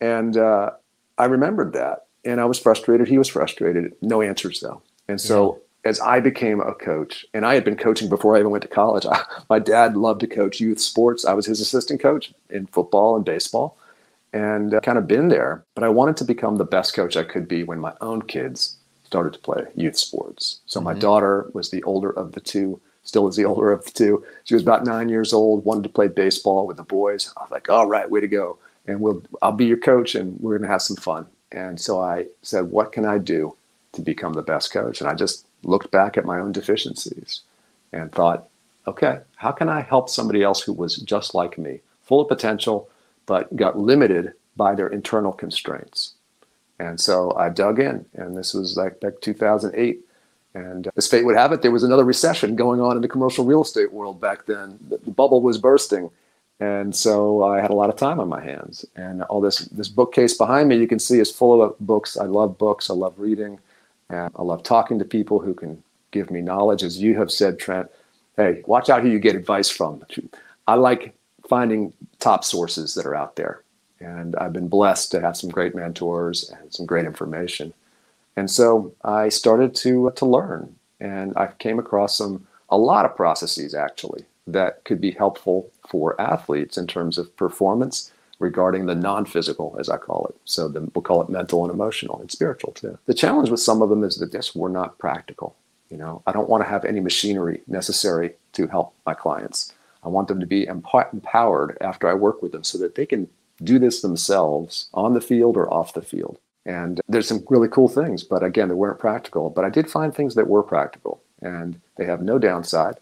And 0.00 0.36
uh, 0.36 0.72
I 1.16 1.26
remembered 1.26 1.72
that, 1.74 2.06
and 2.24 2.40
I 2.40 2.44
was 2.46 2.58
frustrated. 2.58 3.06
He 3.06 3.18
was 3.18 3.28
frustrated. 3.28 3.94
No 4.02 4.22
answers 4.22 4.60
though. 4.60 4.82
And 5.08 5.20
so. 5.20 5.60
As 5.84 6.00
I 6.00 6.20
became 6.20 6.60
a 6.60 6.74
coach, 6.74 7.26
and 7.34 7.44
I 7.44 7.54
had 7.54 7.64
been 7.64 7.76
coaching 7.76 8.08
before 8.08 8.36
I 8.36 8.40
even 8.40 8.50
went 8.50 8.62
to 8.62 8.68
college. 8.68 9.06
I, 9.10 9.24
my 9.50 9.58
dad 9.58 9.96
loved 9.96 10.20
to 10.20 10.26
coach 10.26 10.60
youth 10.60 10.80
sports. 10.80 11.24
I 11.24 11.34
was 11.34 11.46
his 11.46 11.60
assistant 11.60 12.00
coach 12.00 12.32
in 12.50 12.66
football 12.66 13.16
and 13.16 13.24
baseball, 13.24 13.76
and 14.32 14.74
uh, 14.74 14.80
kind 14.80 14.98
of 14.98 15.08
been 15.08 15.28
there. 15.28 15.64
But 15.74 15.84
I 15.84 15.88
wanted 15.88 16.16
to 16.18 16.24
become 16.24 16.56
the 16.56 16.64
best 16.64 16.94
coach 16.94 17.16
I 17.16 17.24
could 17.24 17.48
be 17.48 17.64
when 17.64 17.80
my 17.80 17.94
own 18.00 18.22
kids 18.22 18.76
started 19.04 19.32
to 19.34 19.38
play 19.40 19.64
youth 19.74 19.98
sports. 19.98 20.60
So 20.66 20.80
my 20.80 20.92
mm-hmm. 20.92 21.00
daughter 21.00 21.50
was 21.52 21.70
the 21.70 21.82
older 21.82 22.10
of 22.10 22.32
the 22.32 22.40
two, 22.40 22.80
still 23.02 23.28
is 23.28 23.36
the 23.36 23.44
older 23.44 23.70
of 23.70 23.84
the 23.84 23.90
two. 23.90 24.24
She 24.44 24.54
was 24.54 24.62
about 24.62 24.86
nine 24.86 25.08
years 25.08 25.32
old, 25.32 25.64
wanted 25.64 25.82
to 25.82 25.90
play 25.90 26.08
baseball 26.08 26.66
with 26.66 26.78
the 26.78 26.82
boys. 26.82 27.32
I 27.36 27.42
was 27.42 27.50
like, 27.50 27.68
all 27.68 27.86
right, 27.86 28.08
way 28.08 28.20
to 28.20 28.28
go. 28.28 28.58
And 28.86 29.00
we'll 29.00 29.22
I'll 29.42 29.52
be 29.52 29.66
your 29.66 29.78
coach 29.78 30.14
and 30.14 30.38
we're 30.40 30.58
gonna 30.58 30.70
have 30.70 30.82
some 30.82 30.96
fun. 30.96 31.26
And 31.52 31.78
so 31.78 32.00
I 32.00 32.26
said, 32.40 32.70
what 32.70 32.92
can 32.92 33.04
I 33.04 33.18
do 33.18 33.54
to 33.92 34.00
become 34.00 34.32
the 34.32 34.42
best 34.42 34.72
coach? 34.72 35.00
And 35.02 35.10
I 35.10 35.14
just 35.14 35.46
looked 35.62 35.90
back 35.90 36.16
at 36.16 36.24
my 36.24 36.38
own 36.38 36.52
deficiencies 36.52 37.42
and 37.92 38.10
thought, 38.12 38.48
okay, 38.86 39.20
how 39.36 39.52
can 39.52 39.68
I 39.68 39.80
help 39.80 40.08
somebody 40.08 40.42
else 40.42 40.62
who 40.62 40.72
was 40.72 40.96
just 40.96 41.34
like 41.34 41.58
me, 41.58 41.80
full 42.02 42.20
of 42.20 42.28
potential, 42.28 42.88
but 43.26 43.54
got 43.54 43.78
limited 43.78 44.32
by 44.56 44.74
their 44.74 44.88
internal 44.88 45.32
constraints? 45.32 46.14
And 46.78 47.00
so 47.00 47.34
I 47.36 47.48
dug 47.48 47.78
in, 47.78 48.04
and 48.14 48.36
this 48.36 48.54
was 48.54 48.76
like 48.76 49.00
back 49.00 49.20
2008. 49.20 50.00
And 50.54 50.86
uh, 50.86 50.90
as 50.96 51.08
fate 51.08 51.24
would 51.24 51.36
have 51.36 51.52
it, 51.52 51.62
there 51.62 51.70
was 51.70 51.84
another 51.84 52.04
recession 52.04 52.56
going 52.56 52.80
on 52.80 52.96
in 52.96 53.02
the 53.02 53.08
commercial 53.08 53.44
real 53.44 53.62
estate 53.62 53.92
world 53.92 54.20
back 54.20 54.46
then. 54.46 54.78
The, 54.88 54.98
the 54.98 55.10
bubble 55.10 55.40
was 55.40 55.58
bursting. 55.58 56.10
And 56.60 56.94
so 56.94 57.42
I 57.44 57.60
had 57.60 57.70
a 57.70 57.74
lot 57.74 57.88
of 57.88 57.96
time 57.96 58.20
on 58.20 58.28
my 58.28 58.42
hands. 58.42 58.84
And 58.96 59.22
all 59.24 59.40
this 59.40 59.58
this 59.66 59.88
bookcase 59.88 60.36
behind 60.36 60.68
me, 60.68 60.76
you 60.76 60.86
can 60.86 60.98
see, 60.98 61.18
is 61.18 61.30
full 61.30 61.62
of 61.62 61.78
books. 61.80 62.16
I 62.16 62.24
love 62.24 62.58
books. 62.58 62.90
I 62.90 62.94
love 62.94 63.14
reading. 63.16 63.58
I 64.12 64.42
love 64.42 64.62
talking 64.62 64.98
to 64.98 65.04
people 65.04 65.38
who 65.38 65.54
can 65.54 65.82
give 66.10 66.30
me 66.30 66.40
knowledge. 66.40 66.82
As 66.82 67.00
you 67.00 67.16
have 67.18 67.30
said, 67.30 67.58
Trent, 67.58 67.90
hey, 68.36 68.62
watch 68.66 68.90
out 68.90 69.02
who 69.02 69.08
you 69.08 69.18
get 69.18 69.36
advice 69.36 69.70
from. 69.70 70.04
I 70.66 70.74
like 70.74 71.14
finding 71.48 71.92
top 72.18 72.44
sources 72.44 72.94
that 72.94 73.06
are 73.06 73.14
out 73.14 73.36
there. 73.36 73.62
And 74.00 74.36
I've 74.36 74.52
been 74.52 74.68
blessed 74.68 75.10
to 75.12 75.20
have 75.20 75.36
some 75.36 75.50
great 75.50 75.74
mentors 75.74 76.50
and 76.50 76.72
some 76.72 76.86
great 76.86 77.04
information. 77.04 77.72
And 78.36 78.50
so 78.50 78.94
I 79.04 79.28
started 79.28 79.74
to 79.76 80.12
to 80.16 80.26
learn, 80.26 80.74
and 81.00 81.36
I 81.36 81.48
came 81.58 81.78
across 81.78 82.16
some 82.18 82.46
a 82.70 82.78
lot 82.78 83.04
of 83.04 83.14
processes 83.14 83.74
actually 83.74 84.24
that 84.46 84.82
could 84.84 85.00
be 85.00 85.10
helpful 85.10 85.70
for 85.88 86.18
athletes 86.20 86.78
in 86.78 86.86
terms 86.86 87.18
of 87.18 87.36
performance 87.36 88.11
regarding 88.42 88.86
the 88.86 88.94
non-physical, 88.94 89.76
as 89.78 89.88
I 89.88 89.96
call 89.96 90.26
it. 90.26 90.36
So 90.44 90.68
the, 90.68 90.80
we'll 90.94 91.02
call 91.02 91.22
it 91.22 91.30
mental 91.30 91.64
and 91.64 91.72
emotional 91.72 92.20
and 92.20 92.30
spiritual 92.30 92.72
too. 92.72 92.98
The 93.06 93.14
challenge 93.14 93.48
with 93.48 93.60
some 93.60 93.80
of 93.80 93.88
them 93.88 94.04
is 94.04 94.16
that 94.16 94.32
just 94.32 94.54
were 94.54 94.68
not 94.68 94.98
practical. 94.98 95.56
You 95.88 95.96
know, 95.96 96.22
I 96.26 96.32
don't 96.32 96.48
want 96.48 96.64
to 96.64 96.68
have 96.68 96.84
any 96.84 97.00
machinery 97.00 97.62
necessary 97.66 98.34
to 98.54 98.66
help 98.66 98.94
my 99.06 99.14
clients. 99.14 99.72
I 100.02 100.08
want 100.08 100.28
them 100.28 100.40
to 100.40 100.46
be 100.46 100.66
empowered 100.66 101.78
after 101.80 102.08
I 102.08 102.14
work 102.14 102.42
with 102.42 102.52
them 102.52 102.64
so 102.64 102.78
that 102.78 102.96
they 102.96 103.06
can 103.06 103.28
do 103.62 103.78
this 103.78 104.02
themselves 104.02 104.88
on 104.92 105.14
the 105.14 105.20
field 105.20 105.56
or 105.56 105.72
off 105.72 105.94
the 105.94 106.02
field. 106.02 106.38
And 106.64 107.00
there's 107.08 107.28
some 107.28 107.44
really 107.48 107.68
cool 107.68 107.88
things, 107.88 108.22
but 108.24 108.42
again, 108.42 108.68
they 108.68 108.74
weren't 108.74 108.98
practical. 108.98 109.50
But 109.50 109.64
I 109.64 109.70
did 109.70 109.90
find 109.90 110.14
things 110.14 110.34
that 110.34 110.48
were 110.48 110.62
practical 110.62 111.20
and 111.40 111.80
they 111.96 112.04
have 112.04 112.22
no 112.22 112.38
downside. 112.38 112.96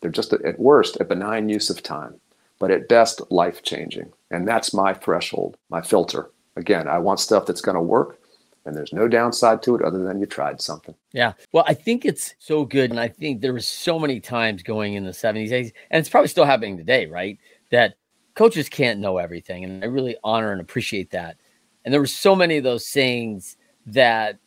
They're 0.00 0.10
just 0.10 0.32
at 0.32 0.58
worst 0.58 0.98
a 1.00 1.04
benign 1.04 1.48
use 1.48 1.70
of 1.70 1.82
time, 1.82 2.20
but 2.60 2.70
at 2.70 2.88
best 2.88 3.20
life 3.32 3.64
changing. 3.64 4.12
And 4.30 4.46
that's 4.46 4.72
my 4.72 4.94
threshold, 4.94 5.56
my 5.70 5.82
filter. 5.82 6.30
Again, 6.54 6.86
I 6.86 6.98
want 6.98 7.18
stuff 7.18 7.46
that's 7.46 7.60
going 7.60 7.74
to 7.74 7.80
work 7.80 8.20
and 8.64 8.76
there's 8.76 8.92
no 8.92 9.08
downside 9.08 9.62
to 9.62 9.74
it 9.74 9.82
other 9.82 10.04
than 10.04 10.20
you 10.20 10.26
tried 10.26 10.60
something. 10.60 10.94
Yeah. 11.12 11.32
Well, 11.52 11.64
I 11.66 11.74
think 11.74 12.04
it's 12.04 12.34
so 12.38 12.64
good. 12.64 12.90
And 12.90 13.00
I 13.00 13.08
think 13.08 13.40
there 13.40 13.54
was 13.54 13.66
so 13.66 13.98
many 13.98 14.20
times 14.20 14.62
going 14.62 14.94
in 14.94 15.04
the 15.04 15.10
70s, 15.10 15.50
80s, 15.50 15.72
and 15.90 15.98
it's 15.98 16.08
probably 16.08 16.28
still 16.28 16.44
happening 16.44 16.76
today, 16.76 17.06
right? 17.06 17.38
That 17.70 17.94
coaches 18.34 18.68
can't 18.68 19.00
know 19.00 19.16
everything. 19.16 19.64
And 19.64 19.82
I 19.82 19.86
really 19.86 20.16
honor 20.22 20.52
and 20.52 20.60
appreciate 20.60 21.10
that. 21.10 21.36
And 21.84 21.92
there 21.92 22.00
were 22.00 22.06
so 22.06 22.36
many 22.36 22.58
of 22.58 22.64
those 22.64 22.86
sayings 22.86 23.56
that, 23.86 24.38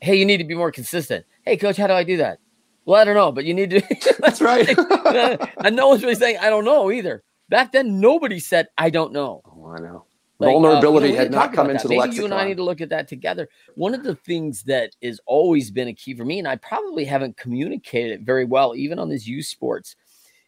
hey, 0.00 0.16
you 0.16 0.26
need 0.26 0.38
to 0.38 0.44
be 0.44 0.54
more 0.54 0.70
consistent. 0.70 1.24
Hey, 1.44 1.56
coach, 1.56 1.78
how 1.78 1.86
do 1.86 1.94
I 1.94 2.04
do 2.04 2.18
that? 2.18 2.38
Well, 2.84 3.00
I 3.00 3.04
don't 3.04 3.14
know, 3.14 3.32
but 3.32 3.44
you 3.44 3.54
need 3.54 3.70
to. 3.70 4.16
That's 4.18 4.42
right. 4.42 4.68
and 5.64 5.74
no 5.74 5.88
one's 5.88 6.02
really 6.02 6.14
saying, 6.14 6.36
I 6.40 6.50
don't 6.50 6.64
know 6.64 6.90
either. 6.90 7.22
Back 7.52 7.70
then, 7.72 8.00
nobody 8.00 8.38
said, 8.38 8.68
I 8.78 8.88
don't 8.88 9.12
know. 9.12 9.42
Oh, 9.44 9.74
I 9.76 9.78
know. 9.78 10.06
Like, 10.38 10.54
Vulnerability 10.54 11.08
uh, 11.08 11.10
you 11.10 11.16
know, 11.16 11.22
had 11.22 11.32
not 11.32 11.52
come 11.52 11.68
into 11.68 11.82
that. 11.82 11.82
the 11.82 11.88
Maybe 11.90 12.00
lexicon. 12.00 12.16
you 12.16 12.24
and 12.24 12.34
I 12.34 12.46
need 12.46 12.56
to 12.56 12.64
look 12.64 12.80
at 12.80 12.88
that 12.88 13.08
together. 13.08 13.46
One 13.74 13.92
of 13.92 14.04
the 14.04 14.14
things 14.14 14.62
that 14.62 14.96
has 15.02 15.20
always 15.26 15.70
been 15.70 15.88
a 15.88 15.92
key 15.92 16.14
for 16.14 16.24
me, 16.24 16.38
and 16.38 16.48
I 16.48 16.56
probably 16.56 17.04
haven't 17.04 17.36
communicated 17.36 18.12
it 18.12 18.20
very 18.22 18.46
well, 18.46 18.74
even 18.74 18.98
on 18.98 19.10
this 19.10 19.26
youth 19.26 19.44
sports, 19.44 19.96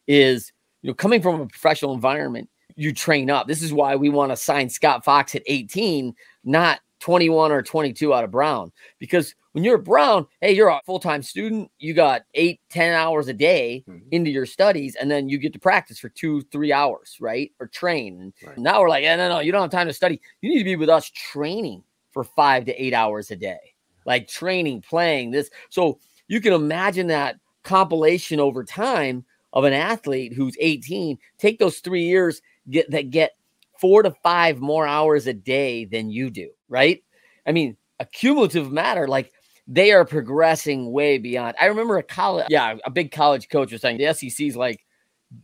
is 0.06 0.50
you 0.80 0.88
know 0.88 0.94
coming 0.94 1.20
from 1.20 1.42
a 1.42 1.46
professional 1.46 1.92
environment, 1.92 2.48
you 2.74 2.90
train 2.90 3.28
up. 3.28 3.48
This 3.48 3.60
is 3.62 3.70
why 3.70 3.96
we 3.96 4.08
want 4.08 4.32
to 4.32 4.36
sign 4.36 4.70
Scott 4.70 5.04
Fox 5.04 5.34
at 5.34 5.42
18, 5.46 6.14
not 6.42 6.80
21 7.00 7.52
or 7.52 7.60
22 7.60 8.14
out 8.14 8.24
of 8.24 8.30
Brown. 8.30 8.72
Because 8.98 9.34
when 9.54 9.62
you're 9.62 9.78
Brown, 9.78 10.26
hey, 10.40 10.52
you're 10.52 10.68
a 10.68 10.80
full 10.84 10.98
time 10.98 11.22
student. 11.22 11.70
You 11.78 11.94
got 11.94 12.22
eight, 12.34 12.60
10 12.70 12.92
hours 12.92 13.28
a 13.28 13.32
day 13.32 13.84
mm-hmm. 13.88 14.08
into 14.10 14.28
your 14.30 14.46
studies, 14.46 14.96
and 14.96 15.08
then 15.08 15.28
you 15.28 15.38
get 15.38 15.52
to 15.52 15.60
practice 15.60 15.98
for 15.98 16.08
two, 16.08 16.42
three 16.52 16.72
hours, 16.72 17.16
right? 17.20 17.52
Or 17.60 17.68
train. 17.68 18.32
Right. 18.44 18.58
Now 18.58 18.80
we're 18.80 18.88
like, 18.88 19.04
yeah, 19.04 19.14
no, 19.14 19.28
no, 19.28 19.38
you 19.38 19.52
don't 19.52 19.62
have 19.62 19.70
time 19.70 19.86
to 19.86 19.92
study. 19.92 20.20
You 20.40 20.50
need 20.50 20.58
to 20.58 20.64
be 20.64 20.74
with 20.74 20.88
us 20.88 21.08
training 21.10 21.84
for 22.10 22.24
five 22.24 22.64
to 22.64 22.82
eight 22.82 22.94
hours 22.94 23.30
a 23.30 23.36
day, 23.36 23.74
like 24.04 24.26
training, 24.26 24.82
playing 24.82 25.30
this. 25.30 25.50
So 25.70 26.00
you 26.26 26.40
can 26.40 26.52
imagine 26.52 27.06
that 27.08 27.36
compilation 27.62 28.40
over 28.40 28.64
time 28.64 29.24
of 29.52 29.62
an 29.62 29.72
athlete 29.72 30.32
who's 30.32 30.56
18, 30.58 31.16
take 31.38 31.60
those 31.60 31.78
three 31.78 32.02
years 32.02 32.42
get 32.68 32.90
that 32.90 33.10
get 33.10 33.36
four 33.80 34.02
to 34.02 34.10
five 34.22 34.60
more 34.60 34.86
hours 34.86 35.28
a 35.28 35.32
day 35.32 35.84
than 35.84 36.10
you 36.10 36.28
do, 36.28 36.50
right? 36.68 37.04
I 37.46 37.52
mean, 37.52 37.76
a 38.00 38.04
cumulative 38.06 38.72
matter, 38.72 39.06
like 39.06 39.32
they 39.66 39.92
are 39.92 40.04
progressing 40.04 40.92
way 40.92 41.18
beyond. 41.18 41.56
I 41.60 41.66
remember 41.66 41.96
a 41.96 42.02
college, 42.02 42.46
yeah, 42.50 42.76
a 42.84 42.90
big 42.90 43.10
college 43.10 43.48
coach 43.48 43.72
was 43.72 43.80
saying 43.80 43.98
the 43.98 44.12
SEC's 44.12 44.56
like 44.56 44.84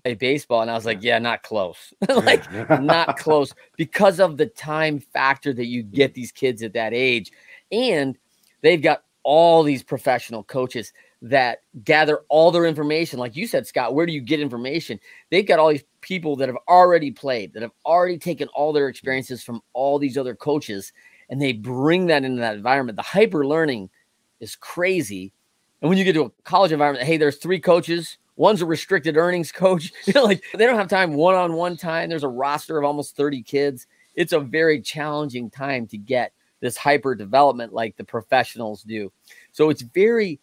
a 0.05 0.15
baseball, 0.15 0.63
and 0.63 0.71
I 0.71 0.75
was 0.75 0.87
like, 0.87 1.03
yeah, 1.03 1.19
not 1.19 1.43
close, 1.43 1.93
like 2.09 2.51
not 2.81 3.17
close 3.19 3.55
because 3.77 4.21
of 4.21 4.37
the 4.37 4.47
time 4.47 5.01
factor 5.01 5.53
that 5.55 5.67
you 5.67 5.83
get 5.83 6.15
these 6.15 6.33
kids 6.33 6.63
at 6.63 6.75
that 6.75 6.93
age, 6.93 7.33
and 7.73 8.17
they've 8.63 8.83
got 8.83 9.05
all 9.23 9.63
these 9.63 9.83
professional 9.83 10.43
coaches 10.45 10.93
that 11.23 11.59
gather 11.85 12.21
all 12.29 12.51
their 12.51 12.65
information. 12.65 13.19
Like 13.19 13.37
you 13.37 13.47
said, 13.47 13.67
Scott, 13.67 13.95
where 13.95 14.07
do 14.07 14.13
you 14.13 14.23
get 14.23 14.41
information? 14.41 14.99
They've 15.31 15.47
got 15.47 15.59
all 15.59 15.69
these 15.69 15.85
people 16.01 16.37
that 16.37 16.49
have 16.49 16.57
already 16.69 17.11
played, 17.11 17.53
that 17.53 17.63
have 17.63 17.73
already 17.85 18.19
taken 18.19 18.49
all 18.49 18.73
their 18.73 18.89
experiences 18.89 19.43
from 19.43 19.61
all 19.73 19.99
these 19.99 20.17
other 20.17 20.35
coaches, 20.35 20.93
and 21.29 21.41
they 21.41 21.53
bring 21.53 22.07
that 22.07 22.25
into 22.25 22.41
that 22.41 22.57
environment. 22.57 22.97
The 22.97 23.03
hyper 23.03 23.47
learning 23.47 23.91
is 24.41 24.57
crazy. 24.57 25.33
And 25.81 25.89
when 25.89 25.99
you 25.99 26.05
get 26.05 26.15
to 26.15 26.25
a 26.25 26.31
college 26.45 26.73
environment, 26.73 27.07
hey, 27.07 27.17
there's 27.17 27.37
three 27.37 27.61
coaches. 27.61 28.19
One's 28.37 28.63
a 28.63 28.67
restricted 28.67 29.17
earnings 29.17 29.53
coach. 29.53 29.93
You 30.07 30.15
know, 30.15 30.25
like 30.25 30.43
they 30.55 30.67
don't 30.67 30.77
have 30.77 30.89
time 30.89 31.15
one 31.15 31.35
on 31.35 31.55
one 31.55 31.77
time. 31.77 32.09
There's 32.09 32.25
a 32.25 32.29
roster 32.29 32.79
of 32.79 32.85
almost 32.85 33.17
30 33.17 33.43
kids. 33.43 33.87
It's 34.15 34.33
a 34.33 34.41
very 34.41 34.81
challenging 34.81 35.51
time 35.51 35.87
to 35.89 35.99
get 35.99 36.33
this 36.61 36.77
hyper 36.77 37.15
development 37.15 37.73
like 37.73 37.97
the 37.97 38.05
professionals 38.05 38.83
do. 38.83 39.13
So 39.53 39.71
it's 39.71 39.83
very 39.83 40.41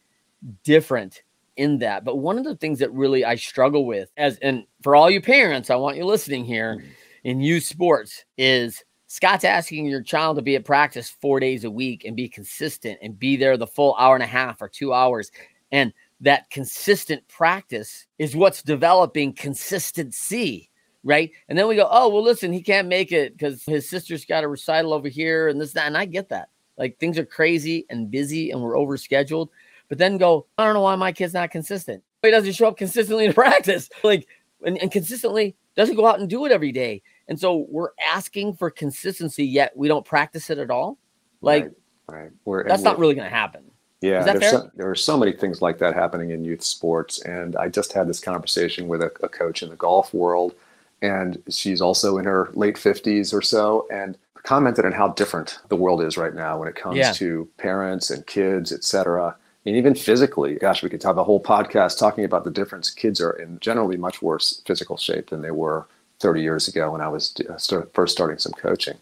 different 0.64 1.24
in 1.58 1.80
that. 1.80 2.04
But 2.06 2.18
one 2.18 2.38
of 2.38 2.44
the 2.44 2.56
things 2.56 2.80
that 2.80 2.92
really 2.94 3.26
I 3.26 3.36
struggle 3.36 3.86
with 3.86 4.12
as 4.18 4.38
and 4.38 4.66
for 4.82 4.96
all 4.96 5.10
you 5.10 5.22
parents, 5.22 5.70
I 5.70 5.76
want 5.76 5.98
you 5.98 6.06
listening 6.06 6.46
here 6.46 6.78
mm-hmm. 6.78 6.90
in 7.24 7.42
youth 7.42 7.64
sports 7.64 8.26
is 8.38 8.84
Scott's 9.08 9.44
asking 9.44 9.86
your 9.86 10.02
child 10.02 10.36
to 10.38 10.42
be 10.42 10.56
at 10.56 10.66
practice 10.66 11.10
four 11.10 11.40
days 11.40 11.64
a 11.64 11.72
week 11.72 12.06
and 12.06 12.16
be 12.16 12.28
consistent 12.28 13.00
and 13.02 13.18
be 13.18 13.38
there 13.38 13.58
the 13.58 13.68
full 13.68 13.96
hour 13.98 14.16
and 14.16 14.24
a 14.24 14.28
half 14.28 14.62
or 14.62 14.68
two 14.68 14.94
hours. 14.94 15.32
And 15.72 15.94
that 16.22 16.50
consistent 16.50 17.28
practice 17.28 18.06
is 18.20 18.36
what's 18.36 18.62
developing 18.62 19.34
consistency, 19.34 20.70
right? 21.04 21.32
And 21.48 21.58
then 21.58 21.68
we 21.68 21.76
go, 21.76 21.88
oh, 21.90 22.10
well, 22.10 22.24
listen, 22.24 22.52
he 22.52 22.62
can't 22.62 22.88
make 22.88 23.12
it 23.12 23.38
because 23.38 23.64
his 23.64 23.90
sister's 23.90 24.26
got 24.26 24.44
a 24.44 24.48
recital 24.48 24.94
over 24.94 25.08
here 25.08 25.48
and 25.48 25.60
this, 25.60 25.74
that. 25.74 25.88
And 25.88 25.98
I 25.98 26.06
get 26.06 26.30
that. 26.30 26.50
Like 26.78 27.00
things 27.00 27.18
are 27.18 27.26
crazy 27.26 27.86
and 27.90 28.12
busy 28.12 28.52
and 28.52 28.62
we're 28.62 28.76
overscheduled 28.76 29.50
but 29.90 29.98
then 29.98 30.18
go, 30.18 30.48
I 30.58 30.66
don't 30.66 30.74
know 30.74 30.82
why 30.82 30.96
my 30.96 31.12
kid's 31.12 31.34
not 31.34 31.52
consistent. 31.52 32.04
He 32.22 32.32
doesn't 32.32 32.54
show 32.54 32.68
up 32.68 32.78
consistently 32.78 33.28
to 33.28 33.34
practice, 33.34 33.90
like, 34.04 34.28
and, 34.66 34.78
and 34.78 34.92
consistently 34.92 35.56
doesn't 35.76 35.96
go 35.96 36.06
out 36.06 36.20
and 36.20 36.30
do 36.30 36.46
it 36.46 36.52
every 36.52 36.72
day. 36.72 37.02
And 37.28 37.40
so 37.40 37.66
we're 37.70 37.90
asking 38.06 38.56
for 38.56 38.70
consistency, 38.70 39.46
yet 39.46 39.76
we 39.76 39.88
don't 39.88 40.06
practice 40.06 40.50
it 40.50 40.58
at 40.58 40.70
all. 40.70 40.98
Like, 41.42 41.72
right, 42.08 42.32
right. 42.46 42.68
that's 42.68 42.84
not 42.84 43.00
really 43.00 43.16
going 43.16 43.30
to 43.30 43.36
happen. 43.36 43.64
Yeah, 44.02 44.24
there's 44.24 44.52
so, 44.52 44.72
there 44.76 44.90
are 44.90 44.96
so 44.96 45.18
many 45.18 45.32
things 45.32 45.62
like 45.62 45.80
that 45.80 45.96
happening 45.96 46.30
in 46.30 46.46
youth 46.46 46.64
sports. 46.64 47.20
And 47.24 47.56
I 47.56 47.68
just 47.68 47.94
had 47.94 48.08
this 48.08 48.20
conversation 48.20 48.88
with 48.88 49.02
a, 49.02 49.12
a 49.24 49.30
coach 49.30 49.64
in 49.64 49.70
the 49.70 49.76
golf 49.76 50.14
world, 50.14 50.54
and 51.02 51.42
she's 51.50 51.82
also 51.82 52.18
in 52.18 52.26
her 52.26 52.50
late 52.54 52.76
50s 52.76 53.34
or 53.34 53.42
so, 53.42 53.88
and 53.92 54.18
commented 54.44 54.86
on 54.86 54.92
how 54.92 55.10
different 55.10 55.60
the 55.70 55.76
world 55.76 56.02
is 56.02 56.16
right 56.16 56.36
now 56.36 56.60
when 56.60 56.68
it 56.68 56.76
comes 56.76 56.98
yeah. 56.98 57.12
to 57.14 57.50
parents 57.58 58.12
and 58.12 58.26
kids, 58.28 58.72
et 58.72 58.84
cetera 58.84 59.36
and 59.68 59.76
even 59.76 59.96
physically, 59.96 60.56
gosh, 60.56 60.82
we 60.82 60.90
could 60.90 61.04
have 61.04 61.18
a 61.18 61.26
whole 61.26 61.44
podcast 61.44 62.00
talking 62.00 62.24
about 62.24 62.46
the 62.46 62.52
difference. 62.52 62.90
Kids 62.90 63.20
are 63.20 63.32
in 63.32 63.60
generally 63.60 63.98
much 63.98 64.22
worse 64.22 64.62
physical 64.66 64.96
shape 64.96 65.30
than 65.30 65.42
they 65.42 65.52
were 65.52 65.86
30 66.20 66.42
years 66.42 66.68
ago 66.68 66.92
when 66.92 67.02
I 67.02 67.08
was 67.08 67.36
uh, 67.50 67.82
first 67.94 68.16
starting 68.16 68.38
some 68.38 68.54
coaching. 68.54 68.98